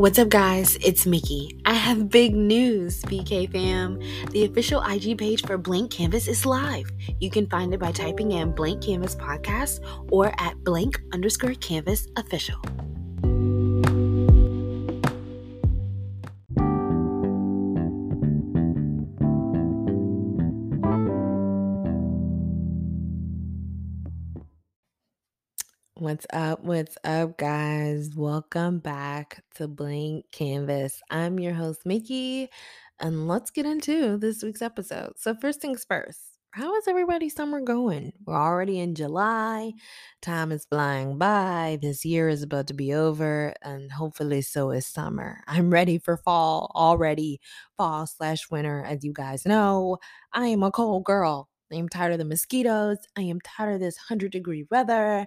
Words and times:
What's 0.00 0.18
up, 0.18 0.30
guys? 0.30 0.78
It's 0.80 1.04
Mickey. 1.04 1.60
I 1.66 1.74
have 1.74 2.08
big 2.08 2.34
news, 2.34 3.02
BK 3.02 3.52
fam. 3.52 3.98
The 4.30 4.46
official 4.46 4.80
IG 4.80 5.18
page 5.18 5.42
for 5.42 5.58
Blank 5.58 5.92
Kanvas 5.92 6.26
is 6.26 6.46
live. 6.46 6.90
You 7.20 7.28
can 7.28 7.46
find 7.50 7.74
it 7.74 7.80
by 7.80 7.92
typing 7.92 8.32
in 8.32 8.52
Blank 8.52 8.82
Kanvas 8.82 9.14
Podcast 9.14 9.84
or 10.10 10.32
at 10.38 10.64
blank 10.64 10.98
underscore 11.12 11.52
canvas 11.52 12.08
official. 12.16 12.62
What's 26.10 26.26
up? 26.32 26.64
What's 26.64 26.98
up, 27.04 27.38
guys? 27.38 28.16
Welcome 28.16 28.80
back 28.80 29.44
to 29.54 29.68
Blank 29.68 30.24
Kanvas. 30.32 30.98
I'm 31.08 31.38
your 31.38 31.54
host, 31.54 31.86
Mickey, 31.86 32.48
and 32.98 33.28
let's 33.28 33.52
get 33.52 33.64
into 33.64 34.18
this 34.18 34.42
week's 34.42 34.60
episode. 34.60 35.12
So, 35.18 35.36
first 35.36 35.60
things 35.60 35.86
first, 35.88 36.18
how 36.50 36.74
is 36.74 36.88
everybody's 36.88 37.36
summer 37.36 37.60
going? 37.60 38.12
We're 38.26 38.34
already 38.34 38.80
in 38.80 38.96
July, 38.96 39.70
time 40.20 40.50
is 40.50 40.66
flying 40.68 41.16
by. 41.16 41.78
This 41.80 42.04
year 42.04 42.28
is 42.28 42.42
about 42.42 42.66
to 42.66 42.74
be 42.74 42.92
over, 42.92 43.54
and 43.62 43.92
hopefully, 43.92 44.42
so 44.42 44.72
is 44.72 44.88
summer. 44.88 45.44
I'm 45.46 45.70
ready 45.70 45.98
for 45.98 46.16
fall 46.16 46.72
already, 46.74 47.38
fall 47.76 48.08
slash 48.08 48.50
winter. 48.50 48.82
As 48.84 49.04
you 49.04 49.12
guys 49.12 49.46
know, 49.46 49.98
I 50.32 50.48
am 50.48 50.64
a 50.64 50.72
cold 50.72 51.04
girl. 51.04 51.48
I 51.72 51.76
am 51.76 51.88
tired 51.88 52.10
of 52.10 52.18
the 52.18 52.24
mosquitoes. 52.24 52.98
I 53.16 53.22
am 53.22 53.38
tired 53.42 53.74
of 53.74 53.80
this 53.80 53.96
100 53.96 54.32
degree 54.32 54.66
weather. 54.72 55.26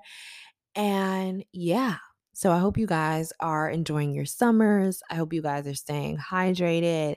And 0.76 1.45
yeah, 1.52 1.98
so 2.34 2.52
I 2.52 2.59
hope 2.59 2.77
you 2.77 2.88
guys 2.88 3.32
are 3.40 3.70
enjoying 3.70 4.13
your 4.13 4.26
summers. 4.26 5.02
I 5.10 5.16
hope 5.16 5.34
you 5.34 5.41
guys 5.41 5.68
are 5.68 5.76
staying 5.76 6.18
hydrated 6.18 7.16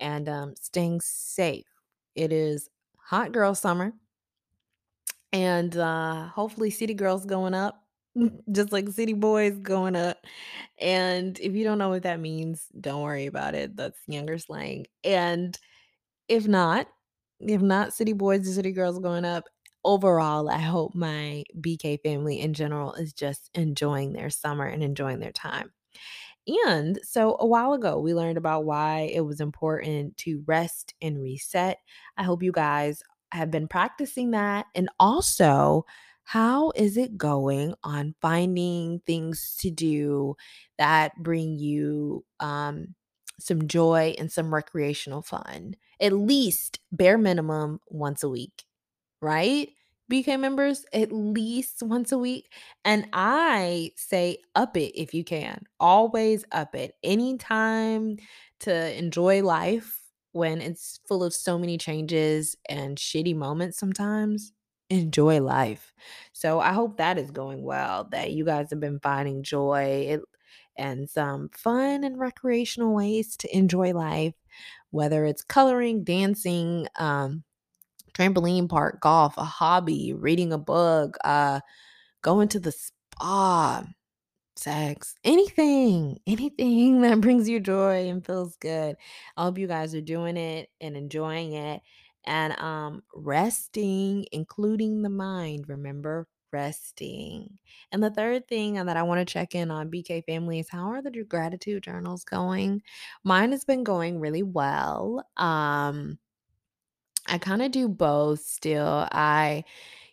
and 0.00 0.28
um, 0.28 0.54
staying 0.56 1.00
safe. 1.02 1.66
It 2.14 2.32
is 2.32 2.68
hot 2.98 3.32
girl 3.32 3.54
summer, 3.54 3.94
and 5.32 5.76
uh, 5.76 6.28
hopefully, 6.28 6.70
city 6.70 6.94
girls 6.94 7.26
going 7.26 7.54
up. 7.54 7.82
Just 8.52 8.72
like 8.72 8.88
city 8.90 9.12
boys 9.14 9.58
going 9.58 9.96
up. 9.96 10.18
And 10.80 11.38
if 11.40 11.54
you 11.54 11.64
don't 11.64 11.78
know 11.78 11.88
what 11.88 12.04
that 12.04 12.20
means, 12.20 12.66
don't 12.80 13.02
worry 13.02 13.26
about 13.26 13.54
it. 13.54 13.76
That's 13.76 13.98
younger 14.06 14.38
slang. 14.38 14.86
And 15.02 15.58
if 16.28 16.48
not, 16.48 16.88
if 17.40 17.62
not 17.62 17.94
city 17.94 18.12
boys 18.14 18.46
and 18.46 18.54
city 18.56 18.72
girls 18.72 18.98
going 19.00 19.24
up, 19.24 19.44
overall, 19.84 20.48
I 20.50 20.58
hope 20.58 20.94
my 20.94 21.44
BK 21.60 21.96
family 21.98 22.40
in 22.40 22.54
general 22.54 22.94
is 22.94 23.12
just 23.12 23.50
enjoying 23.54 24.12
their 24.12 24.30
summer 24.30 24.66
and 24.66 24.82
enjoying 24.82 25.20
their 25.20 25.32
time. 25.32 25.72
And 26.66 26.98
so 27.02 27.36
a 27.40 27.46
while 27.46 27.72
ago, 27.72 27.98
we 27.98 28.14
learned 28.14 28.38
about 28.38 28.64
why 28.64 29.10
it 29.12 29.22
was 29.22 29.40
important 29.40 30.16
to 30.18 30.42
rest 30.46 30.94
and 31.00 31.20
reset. 31.20 31.78
I 32.16 32.22
hope 32.24 32.42
you 32.42 32.52
guys 32.52 33.02
have 33.32 33.50
been 33.50 33.66
practicing 33.68 34.32
that. 34.32 34.66
And 34.74 34.88
also, 35.00 35.86
how 36.24 36.70
is 36.74 36.96
it 36.96 37.16
going 37.16 37.74
on 37.82 38.14
finding 38.20 39.00
things 39.06 39.56
to 39.60 39.70
do 39.70 40.36
that 40.78 41.12
bring 41.22 41.58
you 41.58 42.24
um, 42.40 42.94
some 43.38 43.66
joy 43.66 44.14
and 44.18 44.30
some 44.30 44.52
recreational 44.52 45.22
fun? 45.22 45.74
At 46.00 46.12
least 46.12 46.80
bare 46.92 47.18
minimum 47.18 47.80
once 47.88 48.22
a 48.22 48.28
week 48.28 48.64
right? 49.24 49.70
BK 50.10 50.38
members 50.38 50.84
at 50.92 51.10
least 51.10 51.82
once 51.82 52.12
a 52.12 52.18
week. 52.18 52.52
And 52.84 53.08
I 53.12 53.92
say 53.96 54.38
up 54.54 54.76
it 54.76 55.00
if 55.00 55.14
you 55.14 55.24
can. 55.24 55.64
Always 55.80 56.44
up 56.52 56.74
it. 56.74 56.94
Anytime 57.02 58.18
to 58.60 58.98
enjoy 58.98 59.42
life 59.42 60.00
when 60.32 60.60
it's 60.60 61.00
full 61.08 61.24
of 61.24 61.32
so 61.32 61.58
many 61.58 61.78
changes 61.78 62.56
and 62.68 62.98
shitty 62.98 63.34
moments 63.34 63.78
sometimes. 63.78 64.52
Enjoy 64.90 65.40
life. 65.40 65.94
So 66.32 66.60
I 66.60 66.72
hope 66.72 66.98
that 66.98 67.18
is 67.18 67.30
going 67.30 67.62
well, 67.62 68.04
that 68.10 68.32
you 68.32 68.44
guys 68.44 68.68
have 68.70 68.80
been 68.80 69.00
finding 69.00 69.42
joy 69.42 70.18
and 70.76 71.08
some 71.08 71.48
fun 71.56 72.04
and 72.04 72.18
recreational 72.18 72.94
ways 72.94 73.36
to 73.38 73.56
enjoy 73.56 73.92
life, 73.92 74.34
whether 74.90 75.24
it's 75.24 75.42
coloring, 75.42 76.04
dancing, 76.04 76.88
um, 76.96 77.44
trampoline 78.14 78.68
park, 78.68 79.00
golf, 79.00 79.36
a 79.38 79.44
hobby, 79.44 80.12
reading 80.14 80.52
a 80.52 80.58
book, 80.58 81.16
uh, 81.24 81.60
going 82.22 82.48
to 82.48 82.60
the 82.60 82.72
spa, 82.72 83.84
sex, 84.56 85.14
anything, 85.24 86.18
anything 86.26 87.00
that 87.02 87.20
brings 87.20 87.48
you 87.48 87.60
joy 87.60 88.08
and 88.08 88.24
feels 88.24 88.56
good. 88.56 88.96
I 89.36 89.42
hope 89.44 89.58
you 89.58 89.66
guys 89.66 89.94
are 89.94 90.00
doing 90.00 90.36
it 90.36 90.70
and 90.80 90.96
enjoying 90.96 91.52
it 91.54 91.82
and 92.24 92.58
um 92.60 93.02
resting, 93.14 94.26
including 94.32 95.02
the 95.02 95.10
mind. 95.10 95.68
Remember, 95.68 96.28
resting. 96.52 97.58
And 97.92 98.02
the 98.02 98.10
third 98.10 98.46
thing 98.48 98.74
that 98.74 98.96
I 98.96 99.02
want 99.02 99.26
to 99.26 99.30
check 99.32 99.54
in 99.54 99.70
on 99.70 99.90
BK 99.90 100.20
family 100.22 100.60
is 100.60 100.68
how 100.70 100.90
are 100.90 101.02
the 101.02 101.10
gratitude 101.24 101.82
journals 101.82 102.24
going? 102.24 102.82
Mine 103.24 103.50
has 103.52 103.64
been 103.64 103.84
going 103.84 104.20
really 104.20 104.42
well. 104.42 105.24
Um 105.36 106.18
I 107.26 107.38
kind 107.38 107.62
of 107.62 107.70
do 107.70 107.88
both 107.88 108.40
still. 108.40 109.08
I, 109.10 109.64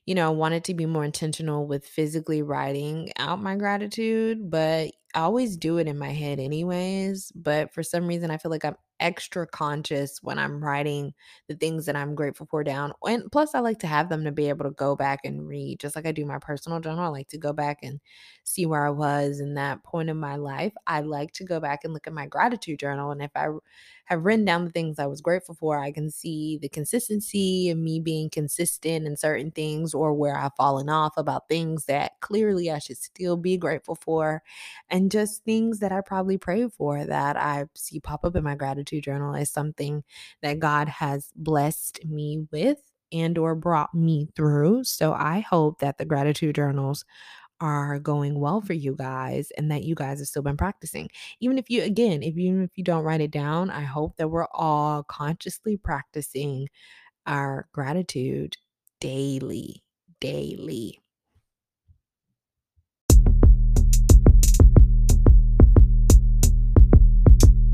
you 0.05 0.15
know, 0.15 0.31
wanted 0.31 0.65
to 0.65 0.73
be 0.73 0.85
more 0.85 1.05
intentional 1.05 1.67
with 1.67 1.85
physically 1.87 2.41
writing 2.41 3.11
out 3.17 3.41
my 3.41 3.55
gratitude, 3.55 4.49
but 4.49 4.91
I 5.15 5.21
always 5.21 5.57
do 5.57 5.77
it 5.77 5.87
in 5.87 5.97
my 5.97 6.11
head 6.11 6.39
anyways. 6.39 7.31
But 7.35 7.73
for 7.73 7.83
some 7.83 8.07
reason, 8.07 8.31
I 8.31 8.37
feel 8.37 8.51
like 8.51 8.65
I'm 8.65 8.75
extra 9.01 9.45
conscious 9.47 10.19
when 10.23 10.39
I'm 10.39 10.63
writing 10.63 11.13
the 11.49 11.55
things 11.55 11.85
that 11.87 11.95
I'm 11.97 12.15
grateful 12.15 12.47
for 12.49 12.63
down. 12.63 12.93
And 13.05 13.29
plus, 13.31 13.53
I 13.55 13.59
like 13.59 13.79
to 13.79 13.87
have 13.87 14.07
them 14.09 14.23
to 14.23 14.31
be 14.31 14.47
able 14.49 14.65
to 14.65 14.71
go 14.71 14.95
back 14.95 15.21
and 15.25 15.47
read, 15.47 15.79
just 15.81 15.95
like 15.97 16.05
I 16.05 16.13
do 16.13 16.25
my 16.25 16.39
personal 16.39 16.79
journal. 16.79 17.03
I 17.03 17.07
like 17.07 17.27
to 17.29 17.37
go 17.37 17.51
back 17.51 17.79
and 17.83 17.99
see 18.43 18.65
where 18.65 18.85
I 18.85 18.91
was 18.91 19.39
in 19.39 19.55
that 19.55 19.83
point 19.83 20.09
in 20.09 20.17
my 20.17 20.35
life. 20.37 20.73
I 20.87 21.01
like 21.01 21.31
to 21.33 21.43
go 21.43 21.59
back 21.59 21.81
and 21.83 21.93
look 21.93 22.07
at 22.07 22.13
my 22.13 22.27
gratitude 22.27 22.79
journal. 22.79 23.11
And 23.11 23.21
if 23.21 23.31
I 23.35 23.47
have 24.05 24.25
written 24.25 24.45
down 24.45 24.65
the 24.65 24.71
things 24.71 24.99
I 24.99 25.05
was 25.05 25.21
grateful 25.21 25.55
for, 25.55 25.79
I 25.79 25.91
can 25.91 26.09
see 26.11 26.57
the 26.61 26.69
consistency 26.69 27.69
of 27.69 27.77
me 27.77 27.99
being 27.99 28.29
consistent 28.29 29.07
in 29.07 29.15
certain 29.15 29.51
things 29.51 29.93
or 29.93 30.13
where 30.13 30.37
I've 30.37 30.55
fallen 30.57 30.89
off 30.89 31.13
about 31.17 31.47
things 31.47 31.85
that 31.85 32.19
clearly 32.19 32.69
I 32.69 32.79
should 32.79 32.97
still 32.97 33.37
be 33.37 33.57
grateful 33.57 33.95
for, 33.95 34.43
and 34.89 35.11
just 35.11 35.43
things 35.45 35.79
that 35.79 35.91
I 35.91 36.01
probably 36.01 36.37
prayed 36.37 36.73
for 36.73 37.05
that 37.05 37.37
I 37.37 37.65
see 37.75 37.99
pop 37.99 38.25
up 38.25 38.35
in 38.35 38.43
my 38.43 38.55
gratitude 38.55 38.90
journal 38.99 39.35
as 39.35 39.51
something 39.51 40.03
that 40.41 40.59
God 40.59 40.89
has 40.89 41.29
blessed 41.35 42.03
me 42.03 42.47
with 42.51 42.79
and 43.11 43.37
or 43.37 43.55
brought 43.55 43.93
me 43.93 44.27
through. 44.35 44.83
So 44.83 45.13
I 45.13 45.39
hope 45.39 45.79
that 45.79 45.97
the 45.97 46.05
gratitude 46.05 46.55
journals 46.55 47.05
are 47.61 47.99
going 47.99 48.39
well 48.39 48.59
for 48.59 48.73
you 48.73 48.95
guys 48.95 49.51
and 49.55 49.69
that 49.71 49.83
you 49.83 49.93
guys 49.93 50.19
have 50.19 50.27
still 50.27 50.41
been 50.41 50.57
practicing. 50.57 51.09
Even 51.39 51.57
if 51.57 51.69
you 51.69 51.83
again, 51.83 52.23
if 52.23 52.35
even 52.37 52.63
if 52.63 52.71
you 52.75 52.83
don't 52.83 53.03
write 53.03 53.21
it 53.21 53.31
down, 53.31 53.69
I 53.69 53.81
hope 53.81 54.17
that 54.17 54.29
we're 54.29 54.47
all 54.53 55.03
consciously 55.03 55.77
practicing 55.77 56.67
our 57.27 57.67
gratitude 57.71 58.57
daily, 58.99 59.83
daily. 60.19 60.99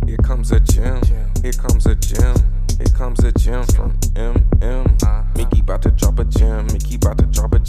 Here 0.07 0.15
comes 0.23 0.53
a 0.53 0.59
gem. 0.61 1.01
Here 1.41 1.51
comes 1.51 1.85
a 1.85 1.93
gem. 1.93 2.35
Here 2.77 2.87
comes 2.95 3.19
a 3.25 3.31
gem 3.33 3.65
from 3.65 3.91
MM. 4.15 5.35
Mickey 5.35 5.59
about 5.59 5.81
to 5.81 5.91
drop 5.91 6.19
a 6.19 6.23
gem. 6.23 6.65
Mickey 6.67 6.95
about 6.95 7.17
to 7.17 7.25
drop 7.25 7.53
a 7.53 7.59
gem. 7.59 7.66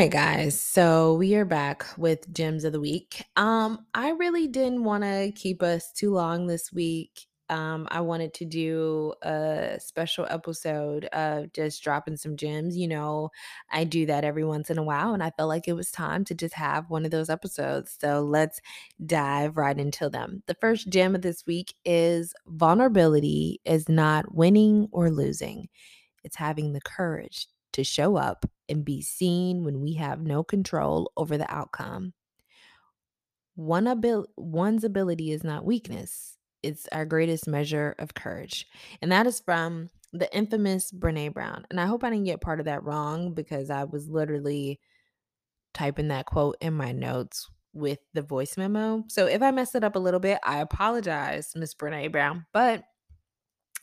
Right, 0.00 0.10
guys. 0.10 0.58
So 0.58 1.12
we 1.12 1.34
are 1.34 1.44
back 1.44 1.84
with 1.98 2.32
gems 2.32 2.64
of 2.64 2.72
the 2.72 2.80
week. 2.80 3.22
Um, 3.36 3.84
I 3.92 4.12
really 4.12 4.48
didn't 4.48 4.82
want 4.82 5.04
to 5.04 5.30
keep 5.36 5.62
us 5.62 5.92
too 5.92 6.14
long 6.14 6.46
this 6.46 6.72
week. 6.72 7.26
Um, 7.50 7.86
I 7.90 8.00
wanted 8.00 8.32
to 8.34 8.46
do 8.46 9.12
a 9.20 9.76
special 9.78 10.26
episode 10.30 11.04
of 11.12 11.52
just 11.52 11.84
dropping 11.84 12.16
some 12.16 12.38
gems. 12.38 12.78
You 12.78 12.88
know, 12.88 13.28
I 13.70 13.84
do 13.84 14.06
that 14.06 14.24
every 14.24 14.42
once 14.42 14.70
in 14.70 14.78
a 14.78 14.82
while, 14.82 15.12
and 15.12 15.22
I 15.22 15.32
felt 15.36 15.50
like 15.50 15.68
it 15.68 15.74
was 15.74 15.90
time 15.90 16.24
to 16.24 16.34
just 16.34 16.54
have 16.54 16.88
one 16.88 17.04
of 17.04 17.10
those 17.10 17.28
episodes. 17.28 17.94
So 18.00 18.22
let's 18.22 18.62
dive 19.04 19.58
right 19.58 19.78
into 19.78 20.08
them. 20.08 20.42
The 20.46 20.56
first 20.62 20.88
gem 20.88 21.14
of 21.14 21.20
this 21.20 21.44
week 21.46 21.74
is 21.84 22.32
vulnerability 22.46 23.60
is 23.66 23.86
not 23.86 24.34
winning 24.34 24.88
or 24.92 25.10
losing, 25.10 25.68
it's 26.24 26.36
having 26.36 26.72
the 26.72 26.80
courage 26.80 27.48
to 27.72 27.84
show 27.84 28.16
up 28.16 28.46
and 28.68 28.84
be 28.84 29.02
seen 29.02 29.64
when 29.64 29.80
we 29.80 29.94
have 29.94 30.20
no 30.22 30.42
control 30.44 31.12
over 31.16 31.36
the 31.38 31.52
outcome. 31.52 32.12
one 33.54 33.86
abil- 33.86 34.26
one's 34.36 34.84
ability 34.84 35.32
is 35.32 35.44
not 35.44 35.64
weakness. 35.64 36.36
It's 36.62 36.88
our 36.92 37.04
greatest 37.04 37.46
measure 37.46 37.94
of 37.98 38.14
courage. 38.14 38.66
And 39.02 39.10
that 39.12 39.26
is 39.26 39.40
from 39.40 39.90
the 40.12 40.34
infamous 40.34 40.90
Brene 40.92 41.32
Brown. 41.32 41.66
And 41.70 41.80
I 41.80 41.86
hope 41.86 42.04
I 42.04 42.10
didn't 42.10 42.24
get 42.24 42.40
part 42.40 42.60
of 42.60 42.66
that 42.66 42.84
wrong 42.84 43.32
because 43.34 43.70
I 43.70 43.84
was 43.84 44.08
literally 44.08 44.80
typing 45.74 46.08
that 46.08 46.26
quote 46.26 46.56
in 46.60 46.74
my 46.74 46.92
notes 46.92 47.48
with 47.72 47.98
the 48.14 48.22
voice 48.22 48.56
memo. 48.56 49.04
So 49.08 49.26
if 49.26 49.42
I 49.42 49.50
messed 49.52 49.74
it 49.74 49.84
up 49.84 49.94
a 49.96 50.00
little 50.00 50.20
bit, 50.20 50.38
I 50.44 50.58
apologize, 50.58 51.52
Miss 51.54 51.74
Brene 51.74 52.10
Brown. 52.10 52.46
But 52.52 52.84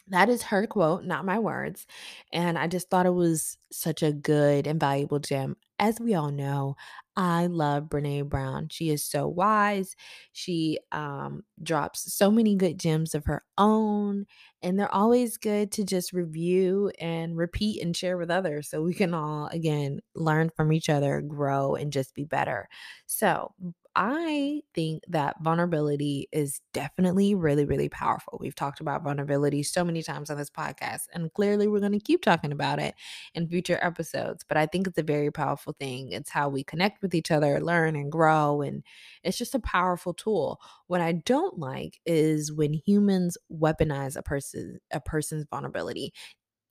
that 0.09 0.29
is 0.29 0.43
her 0.43 0.67
quote, 0.67 1.03
not 1.03 1.25
my 1.25 1.39
words. 1.39 1.85
And 2.31 2.57
I 2.57 2.67
just 2.67 2.89
thought 2.89 3.05
it 3.05 3.11
was 3.11 3.57
such 3.71 4.03
a 4.03 4.13
good 4.13 4.67
and 4.67 4.79
valuable 4.79 5.19
gem. 5.19 5.57
As 5.79 5.99
we 5.99 6.15
all 6.15 6.31
know, 6.31 6.75
I 7.15 7.47
love 7.47 7.85
Brene 7.85 8.29
Brown. 8.29 8.69
She 8.69 8.89
is 8.89 9.03
so 9.03 9.27
wise. 9.27 9.95
She 10.31 10.79
um, 10.91 11.43
drops 11.61 12.13
so 12.13 12.31
many 12.31 12.55
good 12.55 12.79
gems 12.79 13.13
of 13.13 13.25
her 13.25 13.43
own, 13.57 14.25
and 14.61 14.79
they're 14.79 14.93
always 14.93 15.37
good 15.37 15.71
to 15.73 15.83
just 15.83 16.13
review 16.13 16.91
and 16.99 17.35
repeat 17.37 17.81
and 17.81 17.95
share 17.95 18.17
with 18.17 18.31
others 18.31 18.69
so 18.69 18.81
we 18.81 18.93
can 18.93 19.13
all, 19.13 19.47
again, 19.47 19.99
learn 20.15 20.49
from 20.55 20.71
each 20.71 20.89
other, 20.89 21.21
grow, 21.21 21.75
and 21.75 21.91
just 21.91 22.13
be 22.15 22.23
better. 22.23 22.69
So, 23.05 23.53
I 23.99 24.61
think 24.75 25.01
that 25.07 25.37
vulnerability 25.41 26.27
is 26.31 26.61
definitely 26.71 27.33
really, 27.33 27.65
really 27.65 27.89
powerful. 27.89 28.37
We've 28.39 28.53
talked 28.53 28.79
about 28.79 29.03
vulnerability 29.03 29.63
so 29.63 29.83
many 29.83 30.03
times 30.03 30.29
on 30.29 30.37
this 30.37 30.51
podcast, 30.51 31.07
and 31.15 31.33
clearly 31.33 31.67
we're 31.67 31.79
going 31.79 31.93
to 31.93 31.99
keep 31.99 32.21
talking 32.21 32.51
about 32.51 32.77
it 32.77 32.93
in 33.33 33.47
future 33.47 33.79
episodes. 33.81 34.45
But 34.47 34.55
I 34.55 34.67
think 34.67 34.85
it's 34.85 34.99
a 34.99 35.03
very 35.03 35.31
powerful 35.31 35.75
thing. 35.79 36.11
It's 36.11 36.29
how 36.29 36.47
we 36.47 36.63
connect 36.63 37.01
with 37.01 37.15
each 37.15 37.31
other, 37.31 37.59
learn, 37.59 37.95
and 37.95 38.11
grow. 38.11 38.61
And 38.61 38.83
it's 39.23 39.39
just 39.39 39.55
a 39.55 39.59
powerful 39.59 40.13
tool. 40.13 40.61
What 40.85 41.01
I 41.01 41.13
don't 41.13 41.57
like 41.57 41.99
is 42.05 42.53
when 42.53 42.73
humans 42.73 43.35
weaponize 43.51 44.15
a 44.15 44.21
person, 44.21 44.79
a 44.91 44.99
person's 44.99 45.45
vulnerability 45.49 46.13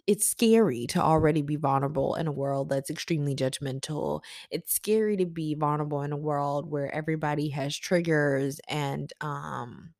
it's 0.07 0.27
scary 0.29 0.87
to 0.89 1.01
already 1.01 1.43
be 1.43 1.57
vulnerable 1.57 2.15
in 2.15 2.27
a 2.29 2.33
world 2.33 2.69
that's 2.69 2.91
extremely 2.91 3.35
judgmental. 3.35 4.23
It's 4.51 4.73
scary 4.73 5.17
to 5.19 5.27
be 5.27 5.55
vulnerable 5.55 6.03
in 6.03 6.13
a 6.13 6.17
world 6.17 6.71
where 6.71 6.95
everybody 6.95 7.49
has 7.51 7.77
triggers 7.77 8.61
and 8.69 9.13
um 9.21 9.95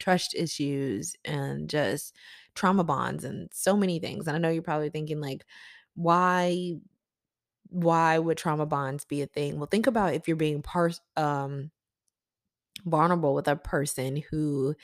trust 0.00 0.34
issues 0.34 1.14
and 1.24 1.70
just 1.70 2.16
trauma 2.56 2.82
bonds 2.84 3.24
and 3.24 3.48
so 3.52 3.76
many 3.76 4.00
things. 4.00 4.26
And 4.26 4.36
I 4.36 4.40
know 4.40 4.50
you're 4.50 4.62
probably 4.62 4.90
thinking 4.90 5.20
like 5.20 5.44
why 5.94 6.74
why 7.68 8.18
would 8.18 8.38
trauma 8.38 8.66
bonds 8.66 9.04
be 9.04 9.22
a 9.22 9.26
thing? 9.26 9.58
Well, 9.58 9.66
think 9.66 9.86
about 9.86 10.14
if 10.14 10.28
you're 10.28 10.36
being 10.36 10.62
par- 10.62 10.90
um 11.16 11.70
vulnerable 12.84 13.34
with 13.34 13.48
a 13.48 13.56
person 13.56 14.16
who 14.30 14.74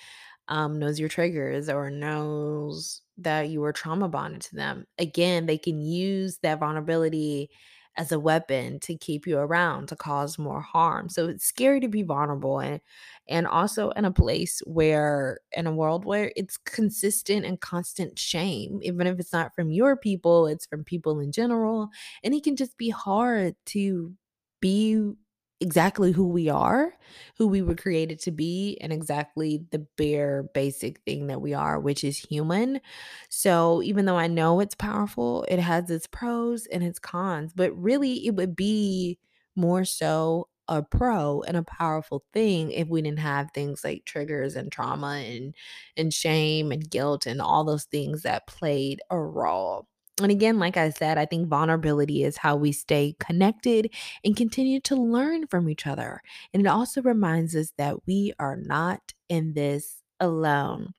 um, 0.49 0.79
knows 0.79 1.01
your 1.01 1.09
triggers 1.11 1.69
or 1.69 1.91
knows 1.91 3.03
that 3.19 3.49
you 3.49 3.61
were 3.61 3.73
trauma 3.73 4.09
bonded 4.09 4.43
to 4.43 4.57
them. 4.57 4.87
Again, 4.99 5.47
they 5.47 5.59
can 5.59 5.81
use 5.81 6.39
that 6.39 6.61
vulnerability 6.61 7.51
as 7.97 8.13
a 8.13 8.21
weapon 8.21 8.79
to 8.79 8.97
keep 8.97 9.27
you 9.27 9.37
around 9.39 9.89
to 9.89 9.97
cause 9.97 10.39
more 10.39 10.61
harm. 10.61 11.09
So 11.09 11.27
it's 11.27 11.45
scary 11.45 11.81
to 11.81 11.89
be 11.89 12.05
vulnerable 12.05 12.61
and 12.61 12.81
and 13.29 13.47
also 13.47 13.91
in 13.91 14.05
a 14.05 14.13
place 14.13 14.63
where 14.67 15.41
in 15.53 15.67
a 15.67 15.75
world 15.75 16.05
where 16.05 16.33
it's 16.37 16.57
consistent 16.59 17.45
and 17.45 17.61
constant 17.61 18.17
shame. 18.19 18.79
Even 18.83 19.09
if 19.09 19.19
it's 19.19 19.33
not 19.33 19.55
from 19.55 19.71
your 19.71 19.97
people, 19.97 20.47
it's 20.47 20.65
from 20.67 20.85
people 20.85 21.19
in 21.19 21.33
general. 21.33 21.89
And 22.23 22.35
it 22.35 22.45
can 22.45 22.55
just 22.57 22.79
be 22.79 22.89
hard 22.91 23.57
to 23.67 24.15
be 24.61 25.13
exactly 25.61 26.13
who 26.13 26.29
we 26.29 26.49
are, 26.49 26.95
who 27.37 27.49
we 27.49 27.63
were 27.63 27.75
created 27.75 28.21
to 28.21 28.31
be, 28.31 28.79
and 28.81 28.93
exactly 28.93 29.65
the 29.71 29.81
bare 29.97 30.45
basic 30.55 31.01
thing 31.05 31.27
that 31.29 31.41
we 31.41 31.55
are, 31.55 31.81
which 31.81 32.05
is 32.05 32.19
human. 32.19 32.81
So, 33.31 33.83
even 33.83 34.05
though 34.05 34.17
I 34.19 34.27
know 34.29 34.61
it's 34.61 34.75
powerful, 34.75 35.45
it 35.49 35.59
has 35.59 35.91
its 35.91 36.07
pros 36.07 36.67
and 36.67 36.83
its 36.85 36.99
cons, 36.99 37.53
but 37.55 37.77
really, 37.77 38.27
it 38.27 38.35
would 38.37 38.57
be 38.57 39.19
more 39.57 39.85
so 39.85 40.49
a 40.69 40.83
pro 40.83 41.41
and 41.43 41.57
a 41.57 41.63
powerful 41.63 42.25
thing 42.33 42.71
if 42.73 42.89
we 42.89 43.01
didn't 43.01 43.19
have 43.21 43.51
things 43.55 43.83
like 43.85 44.05
triggers 44.05 44.55
and 44.55 44.71
trauma 44.71 45.17
and 45.27 45.55
and 45.97 46.13
shame 46.13 46.71
and 46.73 46.91
guilt 46.91 47.27
and 47.27 47.41
all 47.41 47.65
those 47.65 47.85
things 47.85 48.23
that 48.23 48.47
played 48.47 49.01
a 49.11 49.19
role. 49.19 49.89
And 50.21 50.31
again, 50.33 50.59
like 50.59 50.77
I 50.77 50.91
said, 50.91 51.19
I 51.19 51.27
think 51.27 51.49
vulnerability 51.49 52.25
is 52.25 52.37
how 52.37 52.57
we 52.57 52.73
stay 52.73 53.15
connected 53.21 53.93
and 54.25 54.37
continue 54.37 54.81
to 54.81 54.97
learn 54.97 55.47
from 55.47 55.69
each 55.69 55.87
other. 55.87 56.23
And 56.53 56.63
it 56.63 56.69
also 56.69 57.03
reminds 57.03 57.55
us 57.55 57.73
that 57.79 58.07
we 58.07 58.33
are 58.39 58.57
not 58.57 59.13
in 59.29 59.55
this 59.55 60.03
alone. 60.21 60.95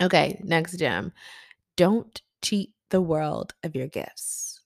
Okay, 0.00 0.40
next 0.44 0.78
gem. 0.78 1.12
Don't 1.76 2.22
cheat 2.42 2.72
the 2.90 3.00
world 3.00 3.54
of 3.62 3.76
your 3.76 3.88
gifts. 3.88 4.60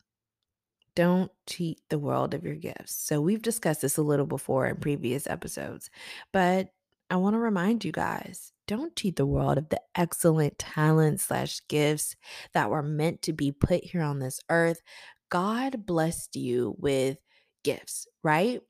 Don't 0.94 1.32
cheat 1.48 1.80
the 1.88 1.98
world 1.98 2.34
of 2.34 2.44
your 2.44 2.54
gifts. 2.54 2.94
So, 2.94 3.20
we've 3.20 3.42
discussed 3.42 3.82
this 3.82 3.96
a 3.96 4.02
little 4.02 4.26
before 4.26 4.66
in 4.66 4.76
previous 4.76 5.26
episodes, 5.26 5.90
but 6.32 6.70
I 7.10 7.16
want 7.16 7.34
to 7.34 7.38
remind 7.38 7.84
you 7.84 7.92
guys 7.92 8.52
don't 8.66 8.96
cheat 8.96 9.16
the 9.16 9.26
world 9.26 9.58
of 9.58 9.68
the 9.68 9.80
excellent 9.94 10.58
talents 10.58 11.24
slash 11.24 11.60
gifts 11.68 12.16
that 12.54 12.70
were 12.70 12.82
meant 12.82 13.22
to 13.22 13.32
be 13.32 13.52
put 13.52 13.84
here 13.84 14.02
on 14.02 14.18
this 14.18 14.40
earth. 14.48 14.80
God 15.28 15.84
blessed 15.86 16.36
you 16.36 16.74
with 16.78 17.18
gifts, 17.62 18.06
right? 18.22 18.60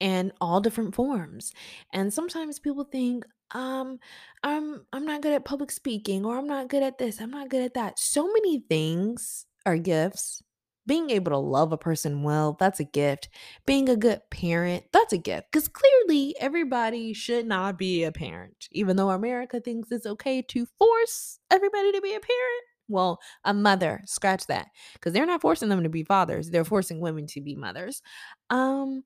And 0.00 0.32
all 0.40 0.60
different 0.60 0.94
forms. 0.94 1.52
And 1.92 2.12
sometimes 2.12 2.58
people 2.58 2.84
think, 2.84 3.24
um, 3.52 3.98
I'm 4.42 4.86
I'm 4.92 5.04
not 5.04 5.20
good 5.20 5.34
at 5.34 5.44
public 5.44 5.70
speaking, 5.70 6.24
or 6.24 6.38
I'm 6.38 6.46
not 6.48 6.68
good 6.68 6.82
at 6.82 6.98
this, 6.98 7.20
I'm 7.20 7.30
not 7.30 7.50
good 7.50 7.62
at 7.62 7.74
that. 7.74 7.98
So 7.98 8.26
many 8.26 8.60
things 8.68 9.46
are 9.66 9.76
gifts 9.76 10.42
being 10.86 11.10
able 11.10 11.30
to 11.30 11.38
love 11.38 11.72
a 11.72 11.78
person 11.78 12.22
well, 12.22 12.56
that's 12.58 12.80
a 12.80 12.84
gift. 12.84 13.28
Being 13.66 13.88
a 13.88 13.96
good 13.96 14.20
parent, 14.30 14.84
that's 14.92 15.12
a 15.12 15.18
gift. 15.18 15.52
Because 15.52 15.68
clearly, 15.68 16.34
everybody 16.40 17.12
should 17.12 17.46
not 17.46 17.78
be 17.78 18.04
a 18.04 18.12
parent, 18.12 18.68
even 18.72 18.96
though 18.96 19.10
America 19.10 19.60
thinks 19.60 19.92
it's 19.92 20.06
okay 20.06 20.42
to 20.42 20.66
force 20.78 21.38
everybody 21.50 21.92
to 21.92 22.00
be 22.00 22.14
a 22.14 22.20
parent. 22.20 22.64
Well, 22.88 23.20
a 23.44 23.54
mother, 23.54 24.02
scratch 24.06 24.46
that. 24.48 24.68
Because 24.94 25.12
they're 25.12 25.26
not 25.26 25.40
forcing 25.40 25.68
them 25.68 25.82
to 25.84 25.88
be 25.88 26.02
fathers, 26.02 26.50
they're 26.50 26.64
forcing 26.64 27.00
women 27.00 27.26
to 27.28 27.40
be 27.40 27.54
mothers. 27.54 28.02
Um, 28.50 29.04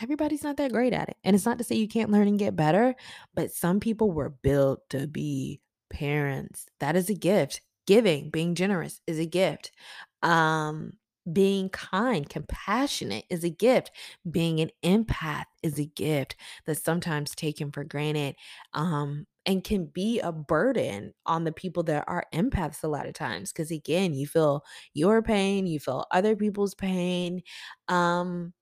everybody's 0.00 0.42
not 0.42 0.56
that 0.56 0.72
great 0.72 0.92
at 0.92 1.08
it. 1.08 1.16
And 1.24 1.36
it's 1.36 1.46
not 1.46 1.58
to 1.58 1.64
say 1.64 1.76
you 1.76 1.88
can't 1.88 2.10
learn 2.10 2.26
and 2.26 2.38
get 2.38 2.56
better, 2.56 2.94
but 3.34 3.52
some 3.52 3.80
people 3.80 4.10
were 4.10 4.30
built 4.30 4.80
to 4.90 5.06
be 5.06 5.60
parents. 5.90 6.66
That 6.80 6.96
is 6.96 7.08
a 7.10 7.14
gift. 7.14 7.60
Giving, 7.86 8.30
being 8.30 8.54
generous 8.54 9.00
is 9.06 9.18
a 9.18 9.26
gift. 9.26 9.72
Um, 10.22 10.94
being 11.32 11.70
kind, 11.70 12.28
compassionate 12.28 13.24
is 13.30 13.44
a 13.44 13.50
gift. 13.50 13.90
Being 14.30 14.60
an 14.60 14.70
empath 14.82 15.44
is 15.62 15.78
a 15.78 15.86
gift 15.86 16.36
that's 16.66 16.82
sometimes 16.82 17.34
taken 17.34 17.72
for 17.72 17.84
granted 17.84 18.36
um, 18.74 19.26
and 19.46 19.64
can 19.64 19.86
be 19.86 20.20
a 20.20 20.32
burden 20.32 21.14
on 21.26 21.44
the 21.44 21.52
people 21.52 21.82
that 21.84 22.04
are 22.06 22.26
empaths 22.34 22.82
a 22.84 22.88
lot 22.88 23.06
of 23.06 23.14
times. 23.14 23.52
Because 23.52 23.70
again, 23.70 24.12
you 24.14 24.26
feel 24.26 24.64
your 24.92 25.22
pain, 25.22 25.66
you 25.66 25.80
feel 25.80 26.06
other 26.10 26.36
people's 26.36 26.74
pain. 26.74 27.42
Um, 27.88 28.52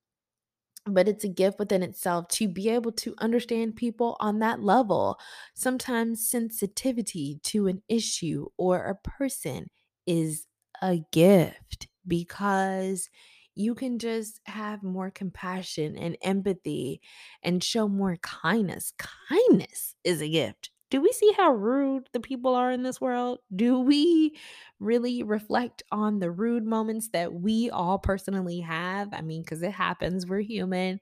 but 0.85 1.09
it's 1.09 1.25
a 1.25 1.29
gift 1.29 1.59
within 1.59 1.83
itself 1.83 2.29
to 2.29 2.49
be 2.49 2.69
able 2.69 2.93
to 2.93 3.15
understand 3.19 3.77
people 3.77 4.17
on 4.21 4.41
that 4.41 4.61
level. 4.61 5.19
Sometimes 5.55 6.29
sensitivity 6.29 7.41
to 7.45 7.69
an 7.69 7.83
issue 7.89 8.49
or 8.57 8.85
a 8.87 8.97
person 8.97 9.69
is 10.07 10.47
a 10.83 10.99
gift 11.13 11.89
because 12.07 13.09
you 13.55 13.75
can 13.77 13.99
just 14.01 14.41
have 14.47 14.83
more 14.83 15.11
compassion 15.11 15.97
and 15.97 16.17
empathy 16.23 17.01
and 17.43 17.63
show 17.63 17.87
more 17.89 18.17
kindness. 18.17 18.93
Kindness 18.99 19.95
is 20.05 20.21
a 20.21 20.29
gift. 20.29 20.72
Do 20.93 21.01
we 21.01 21.13
see 21.13 21.33
how 21.33 21.53
rude 21.53 22.09
the 22.13 22.21
people 22.21 22.55
are 22.55 22.71
in 22.71 22.85
this 22.85 23.01
world? 23.01 23.41
Do 23.55 23.81
we 23.81 24.37
really 24.81 25.23
reflect 25.25 25.83
on 25.91 26.21
the 26.21 26.31
rude 26.31 26.67
moments 26.67 27.11
that 27.15 27.35
we 27.35 27.71
all 27.71 27.99
personally 27.99 28.61
have? 28.61 29.13
I 29.15 29.23
mean, 29.23 29.43
because 29.43 29.63
it 29.63 29.73
happens, 29.73 30.27
we're 30.27 30.41
human. 30.43 31.01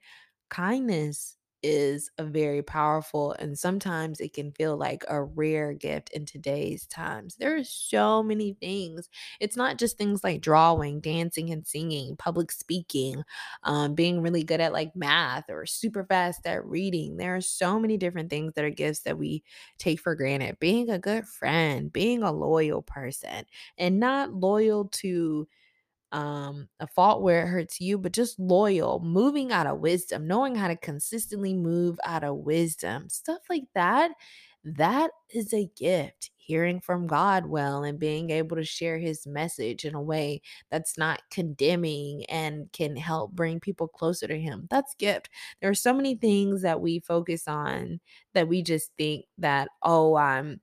Kindness 0.49 1.37
is 1.63 2.09
a 2.17 2.23
very 2.23 2.61
powerful 2.63 3.33
and 3.33 3.57
sometimes 3.57 4.19
it 4.19 4.33
can 4.33 4.51
feel 4.51 4.77
like 4.77 5.03
a 5.07 5.21
rare 5.23 5.73
gift 5.73 6.09
in 6.09 6.25
today's 6.25 6.87
times. 6.87 7.35
There 7.35 7.55
are 7.55 7.63
so 7.63 8.23
many 8.23 8.53
things. 8.53 9.09
It's 9.39 9.55
not 9.55 9.77
just 9.77 9.97
things 9.97 10.23
like 10.23 10.41
drawing, 10.41 11.01
dancing 11.01 11.51
and 11.51 11.65
singing, 11.67 12.15
public 12.17 12.51
speaking, 12.51 13.23
um, 13.63 13.95
being 13.95 14.21
really 14.21 14.43
good 14.43 14.61
at 14.61 14.73
like 14.73 14.95
math 14.95 15.45
or 15.49 15.65
super 15.65 16.03
fast 16.05 16.45
at 16.45 16.65
reading. 16.65 17.17
There 17.17 17.35
are 17.35 17.41
so 17.41 17.79
many 17.79 17.97
different 17.97 18.29
things 18.29 18.53
that 18.55 18.65
are 18.65 18.69
gifts 18.69 19.01
that 19.01 19.17
we 19.17 19.43
take 19.77 19.99
for 19.99 20.15
granted. 20.15 20.59
Being 20.59 20.89
a 20.89 20.99
good 20.99 21.25
friend, 21.27 21.91
being 21.91 22.23
a 22.23 22.31
loyal 22.31 22.81
person, 22.81 23.45
and 23.77 23.99
not 23.99 24.33
loyal 24.33 24.85
to 24.89 25.47
um, 26.11 26.67
a 26.79 26.87
fault 26.87 27.21
where 27.21 27.43
it 27.43 27.47
hurts 27.49 27.79
you, 27.81 27.97
but 27.97 28.11
just 28.13 28.39
loyal, 28.39 28.99
moving 29.01 29.51
out 29.51 29.67
of 29.67 29.79
wisdom, 29.79 30.27
knowing 30.27 30.55
how 30.55 30.67
to 30.67 30.75
consistently 30.75 31.53
move 31.53 31.97
out 32.05 32.23
of 32.23 32.37
wisdom, 32.37 33.09
stuff 33.09 33.41
like 33.49 33.65
that. 33.75 34.11
That 34.63 35.11
is 35.33 35.53
a 35.53 35.69
gift. 35.75 36.29
Hearing 36.37 36.81
from 36.81 37.07
God 37.07 37.45
well 37.45 37.83
and 37.83 37.97
being 37.99 38.29
able 38.31 38.57
to 38.57 38.63
share 38.65 38.97
his 38.97 39.25
message 39.25 39.85
in 39.85 39.95
a 39.95 40.01
way 40.01 40.41
that's 40.69 40.97
not 40.97 41.21
condemning 41.31 42.25
and 42.25 42.69
can 42.73 42.95
help 42.97 43.31
bring 43.31 43.59
people 43.59 43.87
closer 43.87 44.27
to 44.27 44.37
him. 44.39 44.67
That's 44.69 44.93
gift. 44.95 45.29
There 45.61 45.69
are 45.69 45.75
so 45.75 45.93
many 45.93 46.15
things 46.15 46.61
that 46.63 46.81
we 46.81 46.99
focus 46.99 47.47
on 47.47 48.01
that 48.33 48.47
we 48.49 48.63
just 48.63 48.91
think 48.97 49.25
that, 49.37 49.69
oh, 49.83 50.15
I'm 50.15 50.59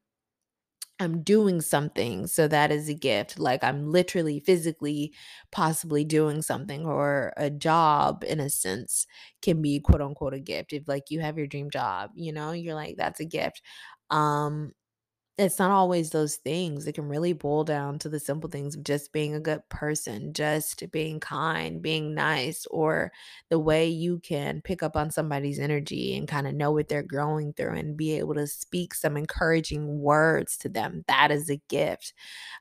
I'm 1.00 1.22
doing 1.22 1.60
something, 1.60 2.26
so 2.26 2.48
that 2.48 2.72
is 2.72 2.88
a 2.88 2.94
gift. 2.94 3.38
Like 3.38 3.62
I'm 3.62 3.86
literally 3.86 4.40
physically 4.40 5.14
possibly 5.52 6.04
doing 6.04 6.42
something 6.42 6.84
or 6.86 7.32
a 7.36 7.50
job 7.50 8.24
in 8.26 8.40
a 8.40 8.50
sense 8.50 9.06
can 9.40 9.62
be 9.62 9.78
quote 9.80 10.00
unquote 10.02 10.34
a 10.34 10.40
gift. 10.40 10.72
If 10.72 10.88
like 10.88 11.04
you 11.10 11.20
have 11.20 11.38
your 11.38 11.46
dream 11.46 11.70
job, 11.70 12.10
you 12.14 12.32
know, 12.32 12.50
you're 12.52 12.74
like 12.74 12.96
that's 12.96 13.20
a 13.20 13.24
gift. 13.24 13.62
Um 14.10 14.72
it's 15.38 15.58
not 15.60 15.70
always 15.70 16.10
those 16.10 16.36
things. 16.36 16.86
It 16.86 16.94
can 16.94 17.08
really 17.08 17.32
boil 17.32 17.62
down 17.62 17.98
to 18.00 18.08
the 18.08 18.18
simple 18.18 18.50
things 18.50 18.74
of 18.74 18.82
just 18.82 19.12
being 19.12 19.34
a 19.34 19.40
good 19.40 19.62
person, 19.68 20.32
just 20.32 20.90
being 20.90 21.20
kind, 21.20 21.80
being 21.80 22.12
nice, 22.12 22.66
or 22.66 23.12
the 23.48 23.58
way 23.58 23.86
you 23.88 24.18
can 24.18 24.60
pick 24.62 24.82
up 24.82 24.96
on 24.96 25.12
somebody's 25.12 25.60
energy 25.60 26.16
and 26.16 26.26
kind 26.26 26.48
of 26.48 26.54
know 26.54 26.72
what 26.72 26.88
they're 26.88 27.04
growing 27.04 27.52
through 27.52 27.76
and 27.76 27.96
be 27.96 28.18
able 28.18 28.34
to 28.34 28.48
speak 28.48 28.94
some 28.94 29.16
encouraging 29.16 30.00
words 30.00 30.56
to 30.58 30.68
them. 30.68 31.04
That 31.06 31.30
is 31.30 31.48
a 31.48 31.62
gift. 31.68 32.14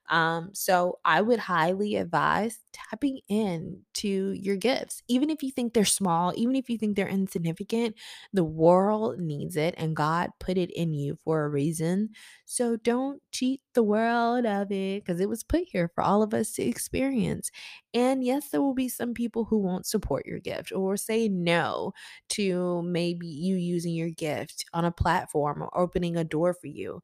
Um, 0.10 0.52
so 0.54 1.00
I 1.06 1.22
would 1.22 1.40
highly 1.40 1.96
advise 1.96 2.60
tapping 2.72 3.20
in 3.28 3.82
to 3.96 4.32
your 4.32 4.56
gifts, 4.56 5.02
even 5.08 5.30
if 5.30 5.44
you 5.44 5.52
think 5.52 5.74
they're 5.74 5.86
small, 5.86 6.34
even 6.36 6.56
if 6.56 6.70
you 6.70 6.78
think 6.78 6.96
they're 6.96 7.08
insignificant. 7.08 7.96
The 8.34 8.44
world 8.44 9.20
needs 9.20 9.56
it, 9.58 9.76
and 9.78 9.96
God 9.96 10.32
put 10.40 10.58
it 10.58 10.72
in 10.72 10.94
you 10.94 11.18
for 11.24 11.44
a 11.44 11.50
reason. 11.50 12.10
So 12.46 12.67
don't 12.76 13.22
cheat 13.32 13.62
the 13.74 13.84
world 13.84 14.46
of 14.46 14.72
it 14.72 15.06
because 15.06 15.22
it 15.22 15.30
was 15.30 15.44
put 15.44 15.64
here 15.72 15.90
for 15.96 16.04
all 16.04 16.22
of 16.22 16.34
us 16.34 16.52
to 16.54 16.64
experience. 16.64 17.50
And 17.94 18.24
yes, 18.24 18.50
there 18.50 18.62
will 18.62 18.74
be 18.74 18.90
some 18.90 19.14
people 19.14 19.46
who 19.46 19.58
won't 19.60 19.86
support 19.86 20.26
your 20.26 20.40
gift 20.40 20.72
or 20.74 20.98
say 20.98 21.30
no 21.30 21.94
to 22.30 22.82
maybe 22.82 23.28
you 23.28 23.56
using 23.56 23.94
your 23.94 24.10
gift 24.10 24.66
on 24.74 24.84
a 24.84 24.92
platform 24.92 25.62
or 25.62 25.78
opening 25.78 26.18
a 26.18 26.24
door 26.24 26.54
for 26.54 26.68
you. 26.68 27.02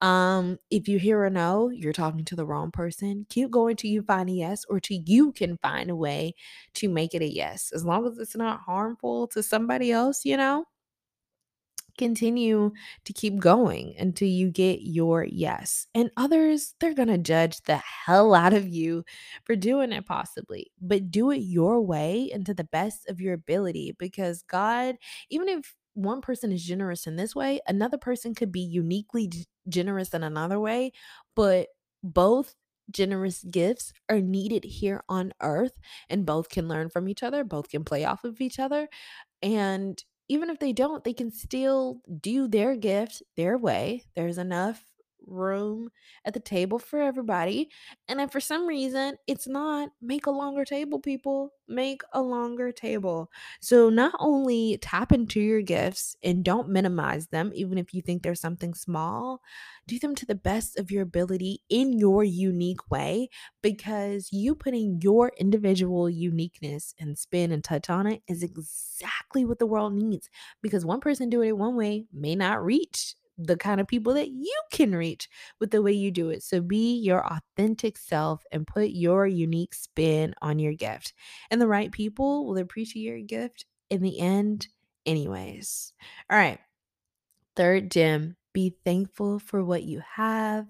Um, 0.00 0.58
if 0.70 0.88
you 0.88 0.98
hear 0.98 1.24
a 1.24 1.30
no, 1.30 1.70
you're 1.70 1.92
talking 1.92 2.24
to 2.26 2.36
the 2.36 2.44
wrong 2.46 2.70
person. 2.70 3.26
Keep 3.30 3.50
going 3.50 3.76
till 3.76 3.90
you 3.90 4.02
find 4.02 4.28
a 4.28 4.32
yes 4.32 4.64
or 4.68 4.80
till 4.80 5.00
you 5.06 5.32
can 5.32 5.56
find 5.58 5.88
a 5.90 5.96
way 5.96 6.34
to 6.74 6.88
make 6.88 7.14
it 7.14 7.22
a 7.22 7.32
yes. 7.32 7.72
As 7.74 7.84
long 7.84 8.06
as 8.06 8.18
it's 8.18 8.36
not 8.36 8.60
harmful 8.60 9.26
to 9.28 9.42
somebody 9.42 9.92
else, 9.92 10.24
you 10.24 10.36
know, 10.36 10.66
continue 11.98 12.72
to 13.04 13.12
keep 13.12 13.38
going 13.38 13.94
until 13.98 14.28
you 14.28 14.50
get 14.50 14.80
your 14.82 15.24
yes. 15.24 15.86
And 15.94 16.10
others, 16.16 16.74
they're 16.80 16.94
going 16.94 17.08
to 17.08 17.18
judge 17.18 17.60
the 17.62 17.76
hell 17.76 18.34
out 18.34 18.52
of 18.52 18.68
you 18.68 19.04
for 19.44 19.56
doing 19.56 19.92
it, 19.92 20.06
possibly, 20.06 20.70
but 20.80 21.10
do 21.10 21.30
it 21.30 21.38
your 21.38 21.80
way 21.80 22.30
and 22.32 22.44
to 22.46 22.54
the 22.54 22.64
best 22.64 23.08
of 23.08 23.20
your 23.20 23.34
ability 23.34 23.94
because 23.98 24.42
God, 24.42 24.96
even 25.30 25.48
if 25.48 25.74
one 25.94 26.20
person 26.20 26.50
is 26.52 26.64
generous 26.64 27.06
in 27.06 27.16
this 27.16 27.34
way, 27.34 27.60
another 27.68 27.98
person 27.98 28.34
could 28.34 28.50
be 28.50 28.60
uniquely 28.60 29.30
generous 29.68 30.12
in 30.12 30.22
another 30.22 30.58
way, 30.58 30.92
but 31.36 31.68
both 32.02 32.54
generous 32.90 33.42
gifts 33.44 33.92
are 34.10 34.20
needed 34.20 34.64
here 34.64 35.02
on 35.08 35.32
earth 35.40 35.72
and 36.08 36.26
both 36.26 36.48
can 36.48 36.68
learn 36.68 36.90
from 36.90 37.08
each 37.08 37.22
other, 37.22 37.42
both 37.44 37.68
can 37.70 37.84
play 37.84 38.04
off 38.04 38.24
of 38.24 38.40
each 38.40 38.58
other. 38.58 38.88
And 39.42 40.02
even 40.28 40.50
if 40.50 40.58
they 40.58 40.72
don't, 40.72 41.04
they 41.04 41.12
can 41.12 41.30
still 41.30 42.00
do 42.20 42.48
their 42.48 42.76
gift 42.76 43.22
their 43.36 43.58
way. 43.58 44.04
There's 44.14 44.38
enough 44.38 44.84
room 45.26 45.90
at 46.24 46.34
the 46.34 46.40
table 46.40 46.78
for 46.78 47.00
everybody. 47.00 47.70
And 48.08 48.20
if 48.20 48.30
for 48.30 48.40
some 48.40 48.66
reason 48.66 49.16
it's 49.26 49.46
not, 49.46 49.90
make 50.00 50.26
a 50.26 50.30
longer 50.30 50.64
table, 50.64 50.98
people. 51.00 51.50
Make 51.66 52.02
a 52.12 52.20
longer 52.20 52.72
table. 52.72 53.30
So 53.60 53.88
not 53.88 54.14
only 54.18 54.78
tap 54.82 55.12
into 55.12 55.40
your 55.40 55.62
gifts 55.62 56.14
and 56.22 56.44
don't 56.44 56.68
minimize 56.68 57.28
them, 57.28 57.52
even 57.54 57.78
if 57.78 57.94
you 57.94 58.02
think 58.02 58.22
there's 58.22 58.40
something 58.40 58.74
small, 58.74 59.40
do 59.86 59.98
them 59.98 60.14
to 60.14 60.26
the 60.26 60.34
best 60.34 60.78
of 60.78 60.90
your 60.90 61.02
ability 61.02 61.60
in 61.68 61.98
your 61.98 62.24
unique 62.24 62.90
way 62.90 63.28
because 63.62 64.28
you 64.32 64.54
putting 64.54 65.00
your 65.02 65.32
individual 65.38 66.08
uniqueness 66.08 66.94
and 66.98 67.18
spin 67.18 67.52
and 67.52 67.64
touch 67.64 67.90
on 67.90 68.06
it 68.06 68.22
is 68.28 68.42
exactly 68.42 69.44
what 69.44 69.58
the 69.58 69.66
world 69.66 69.92
needs 69.94 70.28
because 70.62 70.84
one 70.84 71.00
person 71.00 71.28
doing 71.28 71.50
it 71.50 71.58
one 71.58 71.76
way 71.76 72.06
may 72.12 72.34
not 72.34 72.64
reach 72.64 73.14
the 73.36 73.56
kind 73.56 73.80
of 73.80 73.86
people 73.86 74.14
that 74.14 74.28
you 74.28 74.54
can 74.70 74.94
reach 74.94 75.28
with 75.60 75.70
the 75.70 75.82
way 75.82 75.92
you 75.92 76.10
do 76.10 76.30
it. 76.30 76.42
So 76.42 76.60
be 76.60 76.96
your 76.96 77.26
authentic 77.26 77.96
self 77.96 78.44
and 78.52 78.66
put 78.66 78.90
your 78.90 79.26
unique 79.26 79.74
spin 79.74 80.34
on 80.40 80.58
your 80.58 80.72
gift. 80.72 81.12
And 81.50 81.60
the 81.60 81.66
right 81.66 81.90
people 81.90 82.46
will 82.46 82.58
appreciate 82.58 83.02
your 83.02 83.20
gift 83.20 83.66
in 83.90 84.02
the 84.02 84.20
end, 84.20 84.68
anyways. 85.06 85.92
All 86.30 86.38
right. 86.38 86.58
Third 87.56 87.90
gem, 87.90 88.36
be 88.52 88.76
thankful 88.84 89.38
for 89.38 89.64
what 89.64 89.84
you 89.84 90.02
have. 90.14 90.66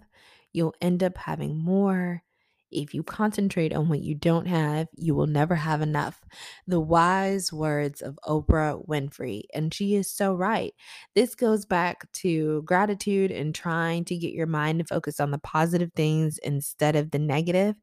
You'll 0.53 0.75
end 0.81 1.03
up 1.03 1.17
having 1.17 1.59
more. 1.59 2.23
If 2.71 2.95
you 2.95 3.03
concentrate 3.03 3.73
on 3.73 3.89
what 3.89 4.01
you 4.01 4.15
don't 4.15 4.47
have, 4.47 4.89
you 4.97 5.15
will 5.15 5.27
never 5.27 5.55
have 5.55 5.81
enough. 5.81 6.21
The 6.67 6.81
wise 6.81 7.53
words 7.53 8.03
of 8.03 8.19
Oprah 8.27 8.87
Winfrey. 8.87 9.43
And 9.55 9.73
she 9.73 9.95
is 9.95 10.11
so 10.11 10.35
right. 10.35 10.75
This 11.15 11.35
goes 11.35 11.65
back 11.65 12.11
to 12.15 12.63
gratitude 12.63 13.31
and 13.31 13.55
trying 13.55 14.05
to 14.07 14.17
get 14.17 14.33
your 14.33 14.47
mind 14.47 14.81
to 14.81 14.85
focus 14.85 15.21
on 15.21 15.31
the 15.31 15.39
positive 15.39 15.93
things 15.95 16.39
instead 16.39 16.97
of 16.97 17.11
the 17.11 17.19
negative. 17.19 17.77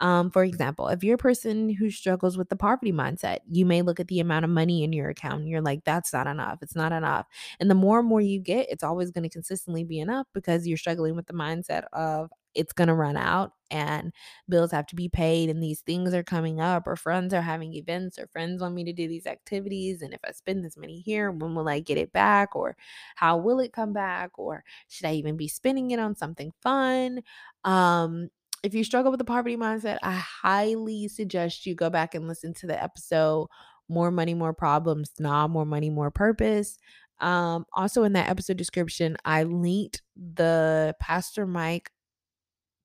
Um, 0.00 0.30
for 0.30 0.44
example, 0.44 0.88
if 0.88 1.02
you're 1.02 1.14
a 1.14 1.18
person 1.18 1.70
who 1.70 1.90
struggles 1.90 2.36
with 2.36 2.48
the 2.48 2.56
poverty 2.56 2.92
mindset, 2.92 3.38
you 3.48 3.64
may 3.64 3.82
look 3.82 4.00
at 4.00 4.08
the 4.08 4.20
amount 4.20 4.44
of 4.44 4.50
money 4.50 4.84
in 4.84 4.92
your 4.92 5.08
account 5.08 5.40
and 5.40 5.48
you're 5.48 5.62
like, 5.62 5.84
that's 5.84 6.12
not 6.12 6.26
enough. 6.26 6.58
It's 6.62 6.76
not 6.76 6.92
enough 6.92 7.26
and 7.60 7.70
the 7.70 7.74
more 7.74 8.00
and 8.00 8.08
more 8.08 8.20
you 8.20 8.40
get, 8.40 8.66
it's 8.70 8.84
always 8.84 9.10
going 9.10 9.22
to 9.24 9.28
consistently 9.28 9.84
be 9.84 9.98
enough 9.98 10.26
because 10.34 10.66
you're 10.66 10.76
struggling 10.76 11.16
with 11.16 11.26
the 11.26 11.32
mindset 11.32 11.84
of 11.92 12.30
it's 12.54 12.72
going 12.72 12.88
to 12.88 12.94
run 12.94 13.16
out 13.16 13.52
and 13.70 14.12
bills 14.48 14.70
have 14.70 14.86
to 14.86 14.94
be 14.94 15.08
paid 15.08 15.50
and 15.50 15.62
these 15.62 15.80
things 15.80 16.14
are 16.14 16.22
coming 16.22 16.60
up 16.60 16.86
or 16.86 16.96
friends 16.96 17.34
are 17.34 17.42
having 17.42 17.74
events 17.74 18.18
or 18.18 18.26
friends 18.28 18.62
want 18.62 18.74
me 18.74 18.84
to 18.84 18.92
do 18.92 19.08
these 19.08 19.26
activities 19.26 20.02
and 20.02 20.14
if 20.14 20.20
I 20.24 20.32
spend 20.32 20.64
this 20.64 20.76
money 20.76 21.00
here, 21.00 21.30
when 21.30 21.54
will 21.54 21.68
I 21.68 21.80
get 21.80 21.98
it 21.98 22.12
back 22.12 22.54
or 22.54 22.76
how 23.16 23.36
will 23.36 23.60
it 23.60 23.72
come 23.72 23.92
back 23.92 24.38
or 24.38 24.64
should 24.88 25.06
I 25.06 25.14
even 25.14 25.36
be 25.36 25.48
spending 25.48 25.90
it 25.90 25.98
on 25.98 26.14
something 26.14 26.52
fun? 26.62 27.20
Um 27.64 28.28
if 28.62 28.72
you 28.72 28.82
struggle 28.82 29.10
with 29.10 29.18
the 29.18 29.24
poverty 29.24 29.58
mindset, 29.58 29.98
I 30.02 30.12
highly 30.12 31.06
suggest 31.08 31.66
you 31.66 31.74
go 31.74 31.90
back 31.90 32.14
and 32.14 32.26
listen 32.26 32.54
to 32.54 32.66
the 32.66 32.82
episode 32.82 33.48
More 33.90 34.10
Money, 34.10 34.32
More 34.32 34.54
Problems, 34.54 35.10
Nah, 35.18 35.46
More 35.48 35.66
Money, 35.66 35.90
More 35.90 36.10
Purpose 36.10 36.78
um, 37.20 37.64
also 37.72 38.02
in 38.02 38.12
that 38.14 38.28
episode 38.28 38.56
description, 38.56 39.16
I 39.24 39.44
linked 39.44 40.02
the 40.16 40.94
Pastor 41.00 41.46
Mike 41.46 41.90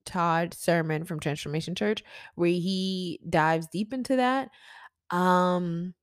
Todd 0.06 0.53
sermon 0.53 1.06
from 1.06 1.20
Transformation 1.20 1.75
Church 1.75 2.03
where 2.36 2.50
he 2.50 3.20
dives 3.29 3.68
deep 3.68 3.94
into 3.94 4.15
that. 4.18 4.50
Um, 5.10 5.94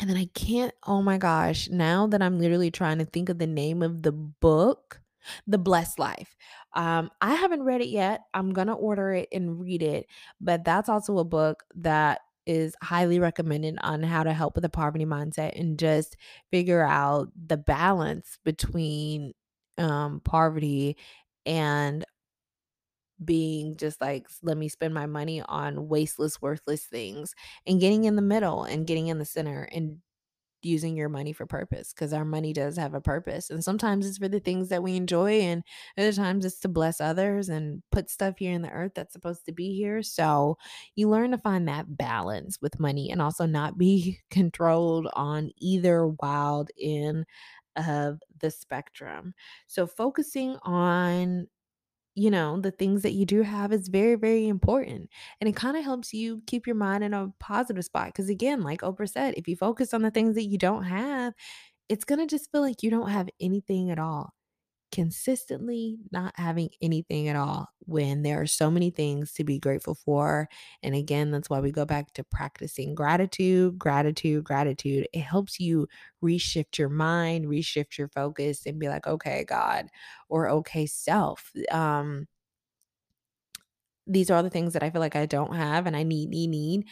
and 0.00 0.08
then 0.08 0.16
I 0.16 0.26
can't, 0.34 0.72
oh 0.86 1.02
my 1.02 1.18
gosh, 1.18 1.68
now 1.68 2.06
that 2.06 2.22
I'm 2.22 2.38
literally 2.38 2.70
trying 2.70 2.98
to 2.98 3.04
think 3.04 3.28
of 3.28 3.38
the 3.38 3.46
name 3.48 3.82
of 3.82 4.02
the 4.02 4.12
book, 4.12 5.00
The 5.46 5.58
Blessed 5.58 5.98
Life. 5.98 6.36
Um, 6.74 7.10
I 7.20 7.34
haven't 7.34 7.64
read 7.64 7.80
it 7.80 7.88
yet. 7.88 8.22
I'm 8.32 8.52
gonna 8.52 8.74
order 8.76 9.12
it 9.12 9.28
and 9.32 9.60
read 9.60 9.82
it, 9.82 10.06
but 10.40 10.64
that's 10.64 10.88
also 10.88 11.18
a 11.18 11.24
book 11.24 11.64
that 11.76 12.20
is 12.46 12.74
highly 12.82 13.18
recommended 13.18 13.76
on 13.82 14.02
how 14.02 14.22
to 14.22 14.32
help 14.32 14.54
with 14.54 14.62
the 14.62 14.68
poverty 14.68 15.04
mindset 15.04 15.58
and 15.58 15.78
just 15.78 16.16
figure 16.50 16.82
out 16.82 17.28
the 17.46 17.56
balance 17.56 18.38
between 18.44 19.32
um 19.78 20.20
poverty 20.24 20.96
and 21.44 22.04
being 23.24 23.76
just 23.76 24.00
like 24.00 24.26
let 24.42 24.56
me 24.56 24.68
spend 24.68 24.94
my 24.94 25.06
money 25.06 25.42
on 25.42 25.88
wasteless 25.88 26.40
worthless 26.40 26.84
things 26.84 27.34
and 27.66 27.80
getting 27.80 28.04
in 28.04 28.16
the 28.16 28.22
middle 28.22 28.64
and 28.64 28.86
getting 28.86 29.08
in 29.08 29.18
the 29.18 29.24
center 29.24 29.68
and 29.72 29.98
using 30.62 30.96
your 30.96 31.08
money 31.08 31.32
for 31.32 31.46
purpose 31.46 31.92
because 31.92 32.12
our 32.12 32.24
money 32.24 32.52
does 32.52 32.76
have 32.76 32.94
a 32.94 33.00
purpose 33.00 33.50
and 33.50 33.62
sometimes 33.62 34.06
it's 34.06 34.18
for 34.18 34.28
the 34.28 34.40
things 34.40 34.68
that 34.68 34.82
we 34.82 34.96
enjoy 34.96 35.40
and 35.40 35.62
other 35.96 36.12
times 36.12 36.44
it's 36.44 36.58
to 36.58 36.68
bless 36.68 37.00
others 37.00 37.48
and 37.48 37.82
put 37.92 38.10
stuff 38.10 38.34
here 38.38 38.52
in 38.52 38.62
the 38.62 38.70
earth 38.70 38.92
that's 38.94 39.12
supposed 39.12 39.44
to 39.46 39.52
be 39.52 39.74
here. 39.74 40.02
So 40.02 40.58
you 40.96 41.08
learn 41.08 41.30
to 41.30 41.38
find 41.38 41.68
that 41.68 41.96
balance 41.96 42.58
with 42.60 42.80
money 42.80 43.10
and 43.10 43.22
also 43.22 43.46
not 43.46 43.78
be 43.78 44.18
controlled 44.30 45.08
on 45.12 45.50
either 45.58 46.08
wild 46.08 46.70
end 46.80 47.24
of 47.76 48.18
the 48.40 48.50
spectrum. 48.50 49.34
So 49.68 49.86
focusing 49.86 50.56
on 50.62 51.46
you 52.18 52.30
know, 52.30 52.60
the 52.60 52.70
things 52.70 53.02
that 53.02 53.12
you 53.12 53.24
do 53.26 53.42
have 53.42 53.72
is 53.72 53.88
very, 53.88 54.16
very 54.16 54.48
important. 54.48 55.10
And 55.40 55.48
it 55.48 55.56
kind 55.56 55.76
of 55.76 55.84
helps 55.84 56.12
you 56.12 56.42
keep 56.46 56.66
your 56.66 56.76
mind 56.76 57.04
in 57.04 57.14
a 57.14 57.32
positive 57.40 57.84
spot. 57.84 58.08
Because 58.08 58.28
again, 58.28 58.62
like 58.62 58.82
Oprah 58.82 59.08
said, 59.08 59.34
if 59.36 59.48
you 59.48 59.56
focus 59.56 59.94
on 59.94 60.02
the 60.02 60.10
things 60.10 60.34
that 60.34 60.44
you 60.44 60.58
don't 60.58 60.84
have, 60.84 61.34
it's 61.88 62.04
going 62.04 62.20
to 62.20 62.26
just 62.26 62.50
feel 62.52 62.62
like 62.62 62.82
you 62.82 62.90
don't 62.90 63.10
have 63.10 63.28
anything 63.40 63.90
at 63.90 63.98
all 63.98 64.34
consistently 64.92 65.98
not 66.12 66.32
having 66.36 66.70
anything 66.80 67.28
at 67.28 67.36
all 67.36 67.68
when 67.80 68.22
there 68.22 68.40
are 68.40 68.46
so 68.46 68.70
many 68.70 68.90
things 68.90 69.32
to 69.34 69.44
be 69.44 69.58
grateful 69.58 69.94
for. 69.94 70.48
And 70.82 70.94
again, 70.94 71.30
that's 71.30 71.50
why 71.50 71.60
we 71.60 71.72
go 71.72 71.84
back 71.84 72.12
to 72.14 72.24
practicing 72.24 72.94
gratitude, 72.94 73.78
gratitude, 73.78 74.44
gratitude. 74.44 75.06
It 75.12 75.20
helps 75.20 75.60
you 75.60 75.88
reshift 76.22 76.78
your 76.78 76.88
mind, 76.88 77.46
reshift 77.46 77.98
your 77.98 78.08
focus, 78.08 78.66
and 78.66 78.78
be 78.78 78.88
like, 78.88 79.06
okay, 79.06 79.44
God, 79.44 79.88
or 80.28 80.48
okay, 80.48 80.86
self. 80.86 81.52
Um, 81.70 82.26
these 84.06 84.30
are 84.30 84.36
all 84.36 84.42
the 84.42 84.50
things 84.50 84.72
that 84.72 84.82
I 84.82 84.90
feel 84.90 85.00
like 85.00 85.16
I 85.16 85.26
don't 85.26 85.54
have 85.54 85.86
and 85.86 85.96
I 85.96 86.02
need, 86.02 86.30
need, 86.30 86.48
need. 86.48 86.84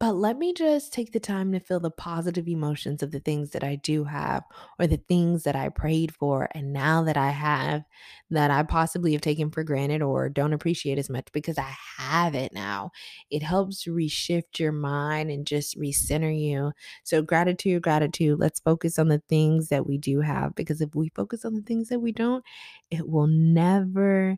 But 0.00 0.12
let 0.12 0.38
me 0.38 0.52
just 0.54 0.92
take 0.92 1.10
the 1.10 1.18
time 1.18 1.50
to 1.50 1.58
feel 1.58 1.80
the 1.80 1.90
positive 1.90 2.46
emotions 2.46 3.02
of 3.02 3.10
the 3.10 3.18
things 3.18 3.50
that 3.50 3.64
I 3.64 3.74
do 3.74 4.04
have 4.04 4.44
or 4.78 4.86
the 4.86 4.96
things 5.08 5.42
that 5.42 5.56
I 5.56 5.70
prayed 5.70 6.14
for 6.14 6.48
and 6.54 6.72
now 6.72 7.02
that 7.02 7.16
I 7.16 7.30
have 7.30 7.82
that 8.30 8.52
I 8.52 8.62
possibly 8.62 9.10
have 9.12 9.22
taken 9.22 9.50
for 9.50 9.64
granted 9.64 10.00
or 10.00 10.28
don't 10.28 10.52
appreciate 10.52 10.98
as 10.98 11.10
much 11.10 11.26
because 11.32 11.58
I 11.58 11.74
have 11.96 12.36
it 12.36 12.52
now. 12.52 12.92
It 13.28 13.42
helps 13.42 13.86
reshift 13.86 14.60
your 14.60 14.70
mind 14.70 15.32
and 15.32 15.44
just 15.44 15.76
recenter 15.76 16.32
you. 16.38 16.70
So, 17.02 17.20
gratitude, 17.20 17.82
gratitude. 17.82 18.38
Let's 18.38 18.60
focus 18.60 19.00
on 19.00 19.08
the 19.08 19.22
things 19.28 19.68
that 19.70 19.84
we 19.84 19.98
do 19.98 20.20
have 20.20 20.54
because 20.54 20.80
if 20.80 20.94
we 20.94 21.08
focus 21.16 21.44
on 21.44 21.54
the 21.54 21.62
things 21.62 21.88
that 21.88 21.98
we 21.98 22.12
don't, 22.12 22.44
it 22.92 23.08
will 23.08 23.26
never 23.26 24.36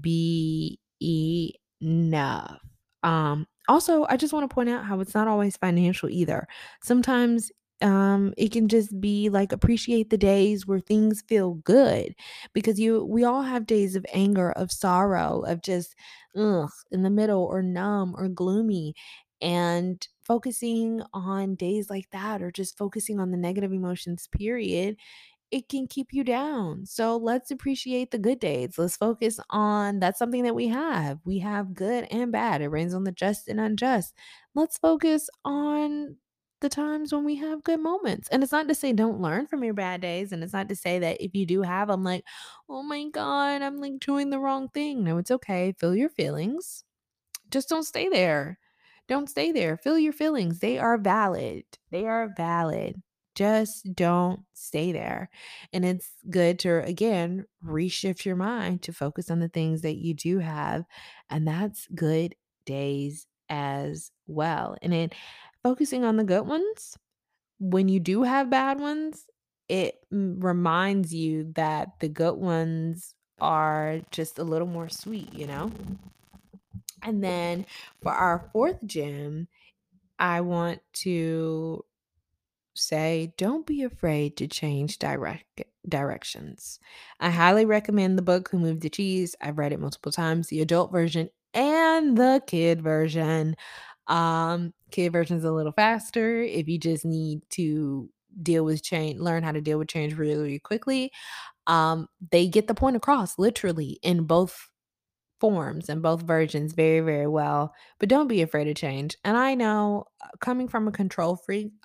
be 0.00 0.80
enough. 1.00 2.60
Um, 3.02 3.46
also, 3.68 4.04
I 4.08 4.16
just 4.16 4.32
want 4.32 4.48
to 4.48 4.54
point 4.54 4.68
out 4.68 4.84
how 4.84 5.00
it's 5.00 5.14
not 5.14 5.28
always 5.28 5.56
financial 5.56 6.08
either. 6.10 6.46
Sometimes 6.82 7.50
um 7.82 8.32
it 8.38 8.50
can 8.52 8.68
just 8.68 8.98
be 9.02 9.28
like 9.28 9.52
appreciate 9.52 10.08
the 10.08 10.16
days 10.16 10.66
where 10.66 10.80
things 10.80 11.22
feel 11.28 11.54
good 11.56 12.14
because 12.54 12.80
you 12.80 13.04
we 13.04 13.22
all 13.22 13.42
have 13.42 13.66
days 13.66 13.94
of 13.96 14.06
anger 14.14 14.50
of 14.52 14.72
sorrow 14.72 15.40
of 15.42 15.60
just 15.60 15.94
ugh, 16.36 16.70
in 16.90 17.02
the 17.02 17.10
middle 17.10 17.44
or 17.44 17.62
numb 17.62 18.14
or 18.16 18.28
gloomy 18.28 18.94
and 19.42 20.08
focusing 20.24 21.02
on 21.12 21.54
days 21.54 21.90
like 21.90 22.08
that 22.10 22.40
or 22.42 22.50
just 22.50 22.78
focusing 22.78 23.20
on 23.20 23.30
the 23.30 23.36
negative 23.36 23.72
emotions 23.72 24.26
period 24.28 24.96
it 25.50 25.68
can 25.68 25.86
keep 25.86 26.08
you 26.12 26.24
down. 26.24 26.86
So 26.86 27.16
let's 27.16 27.50
appreciate 27.50 28.10
the 28.10 28.18
good 28.18 28.40
days. 28.40 28.78
Let's 28.78 28.96
focus 28.96 29.38
on 29.50 30.00
that's 30.00 30.18
something 30.18 30.42
that 30.44 30.54
we 30.54 30.68
have. 30.68 31.20
We 31.24 31.38
have 31.40 31.74
good 31.74 32.04
and 32.10 32.32
bad. 32.32 32.62
It 32.62 32.68
rains 32.68 32.94
on 32.94 33.04
the 33.04 33.12
just 33.12 33.48
and 33.48 33.60
unjust. 33.60 34.14
Let's 34.54 34.78
focus 34.78 35.30
on 35.44 36.16
the 36.60 36.68
times 36.68 37.12
when 37.12 37.24
we 37.24 37.36
have 37.36 37.62
good 37.62 37.80
moments. 37.80 38.28
And 38.30 38.42
it's 38.42 38.52
not 38.52 38.66
to 38.68 38.74
say 38.74 38.92
don't 38.92 39.20
learn 39.20 39.46
from 39.46 39.62
your 39.62 39.74
bad 39.74 40.00
days. 40.00 40.32
And 40.32 40.42
it's 40.42 40.52
not 40.52 40.68
to 40.70 40.76
say 40.76 40.98
that 40.98 41.20
if 41.22 41.34
you 41.34 41.46
do 41.46 41.62
have 41.62 41.88
them, 41.88 42.02
like, 42.02 42.24
oh 42.68 42.82
my 42.82 43.04
God, 43.10 43.62
I'm 43.62 43.78
like 43.78 44.00
doing 44.00 44.30
the 44.30 44.38
wrong 44.40 44.68
thing. 44.70 45.04
No, 45.04 45.18
it's 45.18 45.30
okay. 45.30 45.74
Feel 45.78 45.94
your 45.94 46.08
feelings. 46.10 46.84
Just 47.50 47.68
don't 47.68 47.84
stay 47.84 48.08
there. 48.08 48.58
Don't 49.08 49.30
stay 49.30 49.52
there. 49.52 49.76
Feel 49.76 49.98
your 49.98 50.12
feelings. 50.12 50.58
They 50.60 50.78
are 50.78 50.98
valid. 50.98 51.64
They 51.90 52.06
are 52.06 52.32
valid. 52.36 53.02
Just 53.36 53.94
don't 53.94 54.44
stay 54.54 54.92
there. 54.92 55.30
And 55.72 55.84
it's 55.84 56.10
good 56.30 56.58
to, 56.60 56.82
again, 56.84 57.46
reshift 57.64 58.24
your 58.24 58.36
mind 58.36 58.82
to 58.82 58.92
focus 58.92 59.30
on 59.30 59.40
the 59.40 59.48
things 59.48 59.82
that 59.82 59.96
you 59.96 60.14
do 60.14 60.38
have. 60.40 60.84
And 61.30 61.46
that's 61.46 61.86
good 61.94 62.34
days 62.64 63.26
as 63.48 64.10
well. 64.26 64.76
And 64.82 64.92
then 64.92 65.10
focusing 65.62 66.04
on 66.04 66.16
the 66.16 66.24
good 66.24 66.46
ones, 66.46 66.98
when 67.58 67.88
you 67.88 68.00
do 68.00 68.22
have 68.22 68.50
bad 68.50 68.80
ones, 68.80 69.26
it 69.68 70.04
reminds 70.10 71.14
you 71.14 71.52
that 71.54 72.00
the 72.00 72.08
good 72.08 72.36
ones 72.36 73.14
are 73.40 74.00
just 74.10 74.38
a 74.38 74.44
little 74.44 74.68
more 74.68 74.88
sweet, 74.88 75.32
you 75.34 75.46
know? 75.46 75.72
And 77.02 77.22
then 77.22 77.66
for 78.02 78.12
our 78.12 78.48
fourth 78.52 78.84
gym, 78.86 79.48
I 80.18 80.40
want 80.42 80.82
to 80.94 81.84
say 82.78 83.32
don't 83.36 83.66
be 83.66 83.82
afraid 83.82 84.36
to 84.38 84.48
change 84.48 84.98
direct 84.98 85.62
directions. 85.88 86.78
I 87.20 87.30
highly 87.30 87.64
recommend 87.64 88.18
the 88.18 88.22
book 88.22 88.48
Who 88.50 88.58
Moved 88.58 88.82
the 88.82 88.90
Cheese. 88.90 89.34
I've 89.40 89.58
read 89.58 89.72
it 89.72 89.80
multiple 89.80 90.12
times, 90.12 90.48
the 90.48 90.60
adult 90.60 90.92
version 90.92 91.28
and 91.54 92.16
the 92.16 92.42
kid 92.46 92.82
version. 92.82 93.56
Um, 94.06 94.72
kid 94.90 95.12
version 95.12 95.36
is 95.36 95.44
a 95.44 95.52
little 95.52 95.72
faster 95.72 96.42
if 96.42 96.68
you 96.68 96.78
just 96.78 97.04
need 97.04 97.42
to 97.50 98.08
deal 98.42 98.64
with 98.64 98.82
change, 98.82 99.18
learn 99.18 99.42
how 99.42 99.52
to 99.52 99.60
deal 99.60 99.78
with 99.78 99.88
change 99.88 100.14
really, 100.14 100.58
quickly. 100.60 101.10
Um, 101.66 102.08
they 102.32 102.48
get 102.48 102.68
the 102.68 102.74
point 102.74 102.96
across 102.96 103.38
literally 103.38 103.98
in 104.02 104.24
both 104.24 104.68
forms 105.40 105.88
and 105.88 106.02
both 106.02 106.22
versions 106.22 106.72
very, 106.72 107.00
very 107.00 107.26
well. 107.26 107.74
But 107.98 108.08
don't 108.08 108.28
be 108.28 108.42
afraid 108.42 108.68
of 108.68 108.76
change. 108.76 109.16
And 109.24 109.36
I 109.36 109.54
know 109.54 110.06
uh, 110.22 110.28
coming 110.40 110.68
from 110.68 110.88
a 110.88 110.92
control 110.92 111.36
freak, 111.36 111.72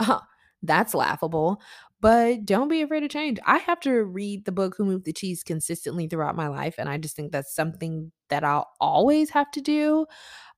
that's 0.63 0.93
laughable, 0.93 1.61
but 2.01 2.45
don't 2.45 2.67
be 2.67 2.81
afraid 2.81 3.03
of 3.03 3.09
change. 3.09 3.39
I 3.45 3.57
have 3.59 3.79
to 3.81 4.03
read 4.03 4.45
the 4.45 4.51
book 4.51 4.75
Who 4.77 4.85
Moved 4.85 5.05
the 5.05 5.13
Cheese 5.13 5.43
consistently 5.43 6.07
throughout 6.07 6.35
my 6.35 6.47
life. 6.47 6.75
And 6.77 6.89
I 6.89 6.97
just 6.97 7.15
think 7.15 7.31
that's 7.31 7.53
something 7.55 8.11
that 8.29 8.43
I'll 8.43 8.69
always 8.79 9.29
have 9.31 9.51
to 9.51 9.61
do 9.61 10.05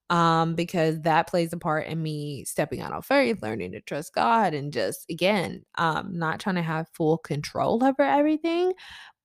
um, 0.10 0.56
because 0.56 1.02
that 1.02 1.28
plays 1.28 1.54
a 1.54 1.58
part 1.58 1.88
in 1.88 2.02
me 2.02 2.44
stepping 2.46 2.82
out 2.82 2.92
on 2.92 3.02
faith, 3.02 3.42
learning 3.42 3.72
to 3.72 3.82
trust 3.82 4.14
God, 4.14 4.54
and 4.54 4.72
just 4.72 5.06
again, 5.10 5.64
um, 5.76 6.18
not 6.18 6.40
trying 6.40 6.56
to 6.56 6.62
have 6.62 6.88
full 6.94 7.18
control 7.18 7.84
over 7.84 8.02
everything. 8.02 8.74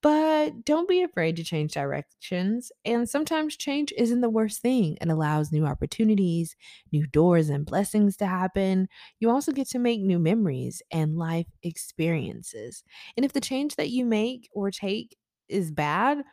But 0.01 0.63
don't 0.63 0.87
be 0.87 1.01
afraid 1.01 1.35
to 1.35 1.43
change 1.43 1.73
directions. 1.73 2.71
And 2.85 3.09
sometimes 3.09 3.57
change 3.57 3.91
isn't 3.97 4.21
the 4.21 4.29
worst 4.29 4.61
thing. 4.61 4.97
It 5.01 5.09
allows 5.09 5.51
new 5.51 5.65
opportunities, 5.65 6.55
new 6.93 7.05
doors, 7.05 7.49
and 7.49 7.65
blessings 7.65 8.15
to 8.17 8.25
happen. 8.25 8.87
You 9.19 9.29
also 9.29 9.51
get 9.51 9.67
to 9.69 9.79
make 9.79 9.99
new 10.01 10.17
memories 10.17 10.81
and 10.89 11.17
life 11.17 11.47
experiences. 11.63 12.83
And 13.17 13.25
if 13.25 13.33
the 13.33 13.41
change 13.41 13.75
that 13.75 13.89
you 13.89 14.05
make 14.05 14.47
or 14.53 14.71
take 14.71 15.17
is 15.49 15.69
bad, 15.69 16.23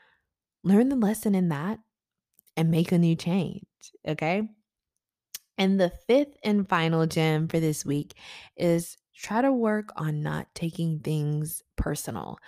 learn 0.64 0.88
the 0.90 0.96
lesson 0.96 1.34
in 1.34 1.48
that 1.50 1.80
and 2.56 2.70
make 2.70 2.92
a 2.92 2.98
new 2.98 3.16
change. 3.16 3.66
Okay. 4.06 4.48
And 5.58 5.80
the 5.80 5.90
fifth 5.90 6.36
and 6.42 6.68
final 6.68 7.06
gem 7.06 7.48
for 7.48 7.60
this 7.60 7.84
week 7.84 8.14
is 8.56 8.96
try 9.14 9.40
to 9.40 9.52
work 9.52 9.90
on 9.96 10.22
not 10.22 10.54
taking 10.54 11.00
things 11.00 11.62
personal. 11.76 12.38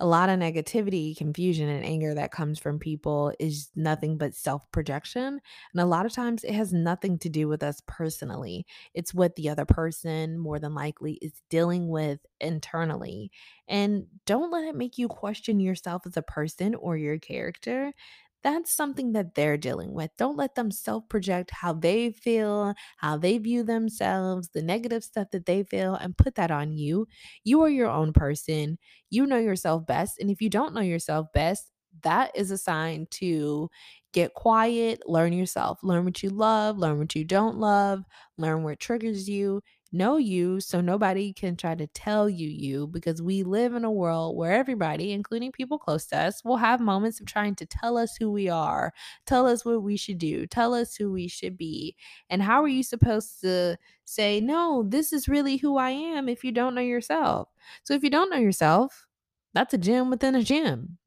A 0.00 0.06
lot 0.06 0.28
of 0.28 0.38
negativity, 0.38 1.16
confusion, 1.16 1.68
and 1.68 1.84
anger 1.84 2.14
that 2.14 2.32
comes 2.32 2.58
from 2.58 2.78
people 2.78 3.32
is 3.38 3.70
nothing 3.76 4.18
but 4.18 4.34
self 4.34 4.70
projection. 4.72 5.40
And 5.72 5.80
a 5.80 5.86
lot 5.86 6.06
of 6.06 6.12
times 6.12 6.44
it 6.44 6.54
has 6.54 6.72
nothing 6.72 7.18
to 7.20 7.28
do 7.28 7.48
with 7.48 7.62
us 7.62 7.82
personally. 7.86 8.66
It's 8.94 9.14
what 9.14 9.36
the 9.36 9.48
other 9.48 9.64
person, 9.64 10.38
more 10.38 10.58
than 10.58 10.74
likely, 10.74 11.14
is 11.22 11.42
dealing 11.48 11.88
with 11.88 12.20
internally. 12.40 13.30
And 13.68 14.06
don't 14.26 14.50
let 14.50 14.64
it 14.64 14.74
make 14.74 14.98
you 14.98 15.08
question 15.08 15.60
yourself 15.60 16.06
as 16.06 16.16
a 16.16 16.22
person 16.22 16.74
or 16.74 16.96
your 16.96 17.18
character 17.18 17.92
that's 18.42 18.72
something 18.72 19.12
that 19.12 19.34
they're 19.34 19.56
dealing 19.56 19.92
with. 19.92 20.10
Don't 20.16 20.36
let 20.36 20.54
them 20.54 20.70
self 20.70 21.08
project 21.08 21.50
how 21.50 21.72
they 21.72 22.12
feel, 22.12 22.74
how 22.98 23.16
they 23.16 23.38
view 23.38 23.62
themselves, 23.64 24.48
the 24.54 24.62
negative 24.62 25.04
stuff 25.04 25.28
that 25.32 25.46
they 25.46 25.64
feel, 25.64 25.94
and 25.94 26.16
put 26.16 26.36
that 26.36 26.50
on 26.50 26.72
you. 26.72 27.06
You 27.44 27.62
are 27.62 27.68
your 27.70 27.90
own 27.90 28.12
person. 28.12 28.78
You 29.10 29.26
know 29.26 29.38
yourself 29.38 29.86
best. 29.86 30.18
And 30.20 30.30
if 30.30 30.40
you 30.40 30.50
don't 30.50 30.74
know 30.74 30.80
yourself 30.80 31.28
best, 31.34 31.70
that 32.02 32.30
is 32.36 32.50
a 32.50 32.58
sign 32.58 33.06
to 33.10 33.68
get 34.12 34.34
quiet, 34.34 35.00
learn 35.06 35.32
yourself, 35.32 35.78
learn 35.82 36.04
what 36.04 36.22
you 36.22 36.30
love, 36.30 36.78
learn 36.78 36.98
what 36.98 37.14
you 37.14 37.24
don't 37.24 37.58
love, 37.58 38.02
learn 38.36 38.62
what 38.62 38.80
triggers 38.80 39.28
you, 39.28 39.62
know 39.92 40.16
you 40.18 40.60
so 40.60 40.80
nobody 40.80 41.32
can 41.32 41.56
try 41.56 41.74
to 41.74 41.86
tell 41.88 42.28
you 42.28 42.48
you 42.48 42.86
because 42.86 43.22
we 43.22 43.42
live 43.42 43.74
in 43.74 43.84
a 43.84 43.90
world 43.90 44.36
where 44.36 44.52
everybody 44.52 45.12
including 45.12 45.50
people 45.50 45.78
close 45.78 46.06
to 46.06 46.16
us 46.18 46.44
will 46.44 46.58
have 46.58 46.80
moments 46.80 47.20
of 47.20 47.26
trying 47.26 47.54
to 47.54 47.64
tell 47.66 47.96
us 47.96 48.16
who 48.16 48.30
we 48.30 48.48
are 48.48 48.92
tell 49.26 49.46
us 49.46 49.64
what 49.64 49.82
we 49.82 49.96
should 49.96 50.18
do 50.18 50.46
tell 50.46 50.74
us 50.74 50.94
who 50.96 51.10
we 51.12 51.26
should 51.28 51.56
be. 51.56 51.96
And 52.30 52.42
how 52.42 52.62
are 52.62 52.68
you 52.68 52.82
supposed 52.82 53.40
to 53.42 53.78
say 54.04 54.40
no 54.40 54.84
this 54.86 55.12
is 55.12 55.28
really 55.28 55.56
who 55.56 55.76
i 55.76 55.90
am 55.90 56.28
if 56.28 56.44
you 56.44 56.52
don't 56.52 56.74
know 56.74 56.80
yourself? 56.82 57.48
So 57.84 57.94
if 57.94 58.02
you 58.02 58.10
don't 58.10 58.30
know 58.30 58.38
yourself 58.38 59.06
that's 59.54 59.74
a 59.74 59.78
gym 59.78 60.10
within 60.10 60.34
a 60.34 60.42
gym 60.42 60.98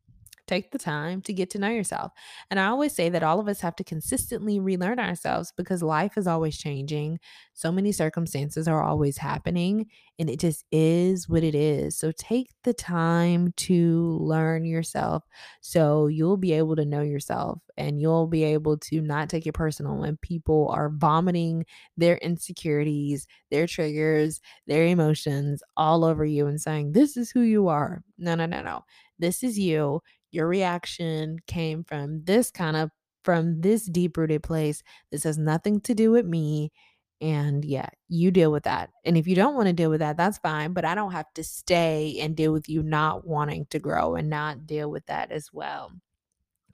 Take 0.48 0.72
the 0.72 0.78
time 0.78 1.22
to 1.22 1.34
get 1.34 1.50
to 1.52 1.60
know 1.60 1.70
yourself. 1.70 2.12
And 2.50 2.60
I 2.60 2.68
always 2.68 2.94
say 2.94 3.10
that 3.10 3.24
all 3.24 3.40
of 3.40 3.48
us 3.48 3.62
have 3.62 3.76
to 3.78 3.84
consistently 3.84 4.60
relearn 4.60 5.00
ourselves 5.00 5.54
because 5.56 5.82
life 5.82 6.18
is 6.18 6.28
always 6.28 6.58
changing. 6.58 7.20
So 7.54 7.72
many 7.72 7.92
circumstances 7.92 8.68
are 8.68 8.84
always 8.84 9.18
happening, 9.18 9.88
and 10.20 10.30
it 10.30 10.40
just 10.40 10.66
is 10.72 11.30
what 11.30 11.44
it 11.44 11.56
is. 11.56 11.98
So 11.98 12.12
take 12.12 12.50
the 12.64 12.74
time 12.74 13.54
to 13.58 14.18
learn 14.22 14.66
yourself 14.66 15.24
so 15.62 16.08
you'll 16.08 16.38
be 16.38 16.54
able 16.54 16.76
to 16.76 16.86
know 16.86 17.02
yourself 17.02 17.62
and 17.78 18.00
you'll 18.00 18.28
be 18.28 18.44
able 18.44 18.78
to 18.78 19.02
not 19.02 19.30
take 19.30 19.48
it 19.48 19.54
personal 19.54 19.98
when 19.98 20.18
people 20.18 20.70
are 20.70 20.90
vomiting 20.90 21.66
their 21.98 22.18
insecurities, 22.18 23.28
their 23.50 23.68
triggers, 23.68 24.42
their 24.68 24.86
emotions 24.86 25.64
all 25.78 26.04
over 26.04 26.26
you 26.26 26.48
and 26.48 26.60
saying, 26.60 26.92
This 26.92 27.18
is 27.18 27.32
who 27.32 27.42
you 27.42 27.68
are. 27.68 28.04
No, 28.18 28.36
no, 28.36 28.46
no, 28.46 28.62
no. 28.62 28.86
This 29.20 29.44
is 29.44 29.58
you 29.58 30.02
your 30.32 30.48
reaction 30.48 31.40
came 31.48 31.84
from 31.84 32.24
this 32.24 32.52
kind 32.52 32.78
of 32.78 32.90
from 33.24 33.62
this 33.62 33.86
deep 33.86 34.18
rooted 34.18 34.44
place. 34.44 34.84
This 35.12 35.24
has 35.24 35.38
nothing 35.38 35.82
to 35.82 35.94
do 35.94 36.12
with 36.12 36.26
me. 36.26 36.72
And 37.20 37.64
yeah, 37.64 37.90
you 38.10 38.32
deal 38.32 38.52
with 38.52 38.64
that. 38.64 38.90
And 39.06 39.16
if 39.16 39.28
you 39.28 39.36
don't 39.36 39.56
want 39.56 39.68
to 39.68 39.74
deal 39.74 39.92
with 39.92 40.00
that, 40.00 40.18
that's 40.18 40.40
fine. 40.40 40.74
But 40.74 40.86
I 40.86 40.96
don't 40.96 41.12
have 41.12 41.32
to 41.36 41.44
stay 41.44 42.18
and 42.20 42.36
deal 42.36 42.52
with 42.52 42.68
you 42.68 42.82
not 42.82 43.28
wanting 43.28 43.68
to 43.70 43.80
grow 43.80 44.16
and 44.16 44.30
not 44.30 44.66
deal 44.66 44.90
with 44.90 45.06
that 45.06 45.32
as 45.32 45.50
well. 45.54 45.92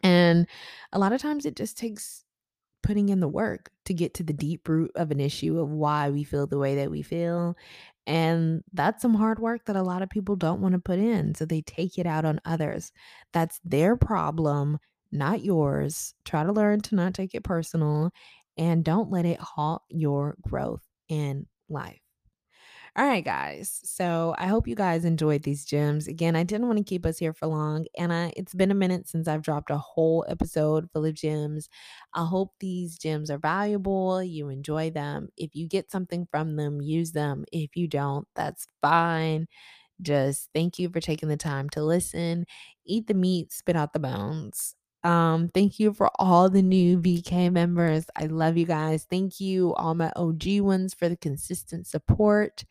And 0.03 0.47
a 0.93 0.99
lot 0.99 1.11
of 1.11 1.21
times 1.21 1.45
it 1.45 1.55
just 1.57 1.77
takes 1.77 2.23
putting 2.81 3.09
in 3.09 3.19
the 3.19 3.27
work 3.27 3.69
to 3.85 3.93
get 3.93 4.13
to 4.13 4.23
the 4.23 4.31
deep 4.31 4.69
root 4.69 4.91
of 4.95 5.11
an 5.11 5.19
issue 5.19 5.59
of 5.59 5.69
why 5.69 6.09
we 6.09 6.23
feel 6.23 6.47
the 6.47 6.57
way 6.57 6.75
that 6.75 6.91
we 6.91 7.01
feel. 7.01 7.57
And 8.07 8.63
that's 8.73 9.01
some 9.03 9.13
hard 9.13 9.39
work 9.39 9.65
that 9.65 9.75
a 9.75 9.83
lot 9.83 10.01
of 10.01 10.09
people 10.09 10.37
don't 10.37 10.61
want 10.61 10.73
to 10.73 10.79
put 10.79 10.99
in. 10.99 11.35
So 11.35 11.45
they 11.45 11.61
take 11.61 11.99
it 11.99 12.07
out 12.07 12.25
on 12.25 12.41
others. 12.45 12.91
That's 13.33 13.59
their 13.65 13.97
problem, 13.97 14.79
not 15.11 15.43
yours. 15.43 16.15
Try 16.25 16.43
to 16.43 16.53
learn 16.53 16.81
to 16.81 16.95
not 16.95 17.13
take 17.13 17.35
it 17.35 17.43
personal 17.43 18.11
and 18.57 18.83
don't 18.85 19.11
let 19.11 19.25
it 19.25 19.39
halt 19.39 19.83
your 19.89 20.37
growth 20.41 20.83
in 21.09 21.47
life. 21.69 21.99
All 22.97 23.05
right, 23.05 23.23
guys. 23.23 23.79
So 23.83 24.33
I 24.39 24.47
hope 24.47 24.67
you 24.67 24.73
guys 24.73 25.05
enjoyed 25.05 25.43
these 25.43 25.65
gems. 25.65 26.07
Again, 26.07 26.36
I 26.36 26.41
didn't 26.43 26.65
want 26.65 26.79
to 26.79 26.83
keep 26.83 27.05
us 27.05 27.19
here 27.19 27.31
for 27.31 27.45
long, 27.45 27.86
and 27.95 28.12
it's 28.36 28.55
been 28.55 28.71
a 28.71 28.75
minute 28.75 29.07
since 29.07 29.27
I've 29.27 29.43
dropped 29.43 29.69
a 29.69 29.77
whole 29.77 30.25
episode 30.27 30.89
full 30.91 31.05
of 31.05 31.13
gems. 31.13 31.69
I 32.15 32.25
hope 32.25 32.53
these 32.60 32.97
gems 32.97 33.29
are 33.29 33.38
valuable. 33.38 34.23
You 34.23 34.49
enjoy 34.49 34.89
them. 34.89 35.29
If 35.38 35.55
you 35.55 35.67
get 35.67 35.91
something 35.91 36.27
from 36.31 36.55
them, 36.55 36.81
use 36.81 37.12
them. 37.12 37.45
If 37.51 37.75
you 37.75 37.88
don't, 37.88 38.27
that's 38.36 38.65
fine. 38.81 39.45
Just 40.01 40.49
thank 40.55 40.79
you 40.79 40.89
for 40.89 41.01
taking 41.01 41.29
the 41.29 41.38
time 41.38 41.69
to 41.71 41.83
listen. 41.83 42.45
Eat 42.86 43.07
the 43.07 43.15
meat, 43.15 43.51
spit 43.53 43.75
out 43.75 43.93
the 43.93 43.99
bones. 43.99 44.76
Um, 45.03 45.49
thank 45.53 45.79
you 45.79 45.93
for 45.93 46.10
all 46.15 46.49
the 46.49 46.62
new 46.62 46.97
BK 46.97 47.51
members. 47.51 48.05
I 48.15 48.25
love 48.25 48.57
you 48.57 48.65
guys. 48.65 49.05
Thank 49.10 49.39
you, 49.39 49.73
all 49.75 49.95
my 49.95 50.12
OG 50.15 50.60
ones, 50.60 50.93
for 50.93 51.07
the 51.07 51.17
consistent 51.17 51.88
support. 51.88 52.63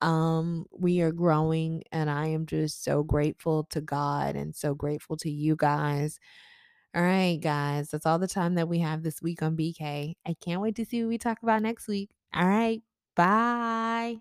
Um, 0.00 0.66
we 0.76 1.00
are 1.00 1.12
growing, 1.12 1.84
and 1.92 2.10
I 2.10 2.28
am 2.28 2.46
just 2.46 2.84
so 2.84 3.02
grateful 3.02 3.64
to 3.70 3.80
God 3.80 4.36
and 4.36 4.54
so 4.54 4.74
grateful 4.74 5.16
to 5.18 5.30
you 5.30 5.56
guys. 5.56 6.18
All 6.94 7.02
right, 7.02 7.40
guys, 7.40 7.90
that's 7.90 8.04
all 8.04 8.18
the 8.18 8.28
time 8.28 8.56
that 8.56 8.68
we 8.68 8.80
have 8.80 9.02
this 9.02 9.22
week 9.22 9.42
on 9.42 9.56
BK. 9.56 10.14
I 10.26 10.34
can't 10.44 10.60
wait 10.60 10.76
to 10.76 10.84
see 10.84 11.02
what 11.02 11.08
we 11.08 11.18
talk 11.18 11.42
about 11.42 11.62
next 11.62 11.88
week. 11.88 12.10
All 12.34 12.46
right, 12.46 12.82
bye. 13.16 14.18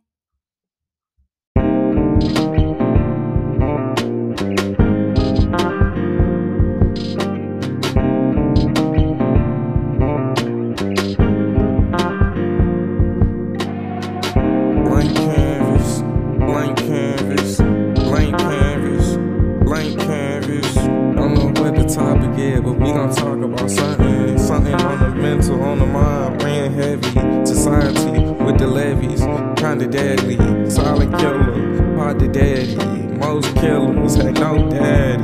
talk 23.41 23.53
about 23.53 23.71
something, 23.71 24.37
something 24.37 24.73
on 24.73 24.99
the 24.99 25.15
mental, 25.15 25.61
on 25.63 25.79
the 25.79 25.85
mind, 25.85 26.43
rain 26.43 26.71
heavy. 26.73 27.45
Society 27.45 28.21
with 28.43 28.57
the 28.57 28.67
levies, 28.67 29.21
kinda 29.57 29.87
deadly. 29.87 30.37
Solid 30.69 31.11
killer, 31.17 31.97
hard 31.97 32.19
to 32.19 32.27
daddy. 32.27 32.75
Most 33.17 33.53
killers 33.55 34.15
had 34.15 34.35
no 34.39 34.69
daddy. 34.69 35.23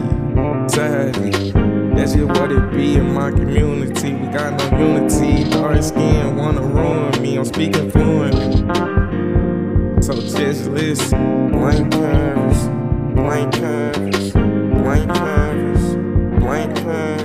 Sadly, 0.68 1.52
that's 1.96 2.14
just 2.14 2.40
what 2.40 2.52
it 2.52 2.72
be 2.72 2.96
in 2.96 3.14
my 3.14 3.32
community. 3.32 4.14
We 4.14 4.28
got 4.28 4.58
no 4.60 4.78
unity. 4.78 5.50
Dark 5.50 5.82
skin 5.84 6.36
wanna 6.36 6.62
ruin 6.62 7.22
me. 7.22 7.38
I'm 7.38 7.46
speaking 7.46 7.92
fluent. 7.92 8.36
So 10.04 10.14
just 10.14 10.68
listen. 10.70 11.52
Blank 11.52 11.92
canvas, 11.92 12.68
blank 13.16 13.54
canvas, 13.54 14.32
blank 14.32 15.14
canvas, 15.14 15.96
blank. 16.40 17.17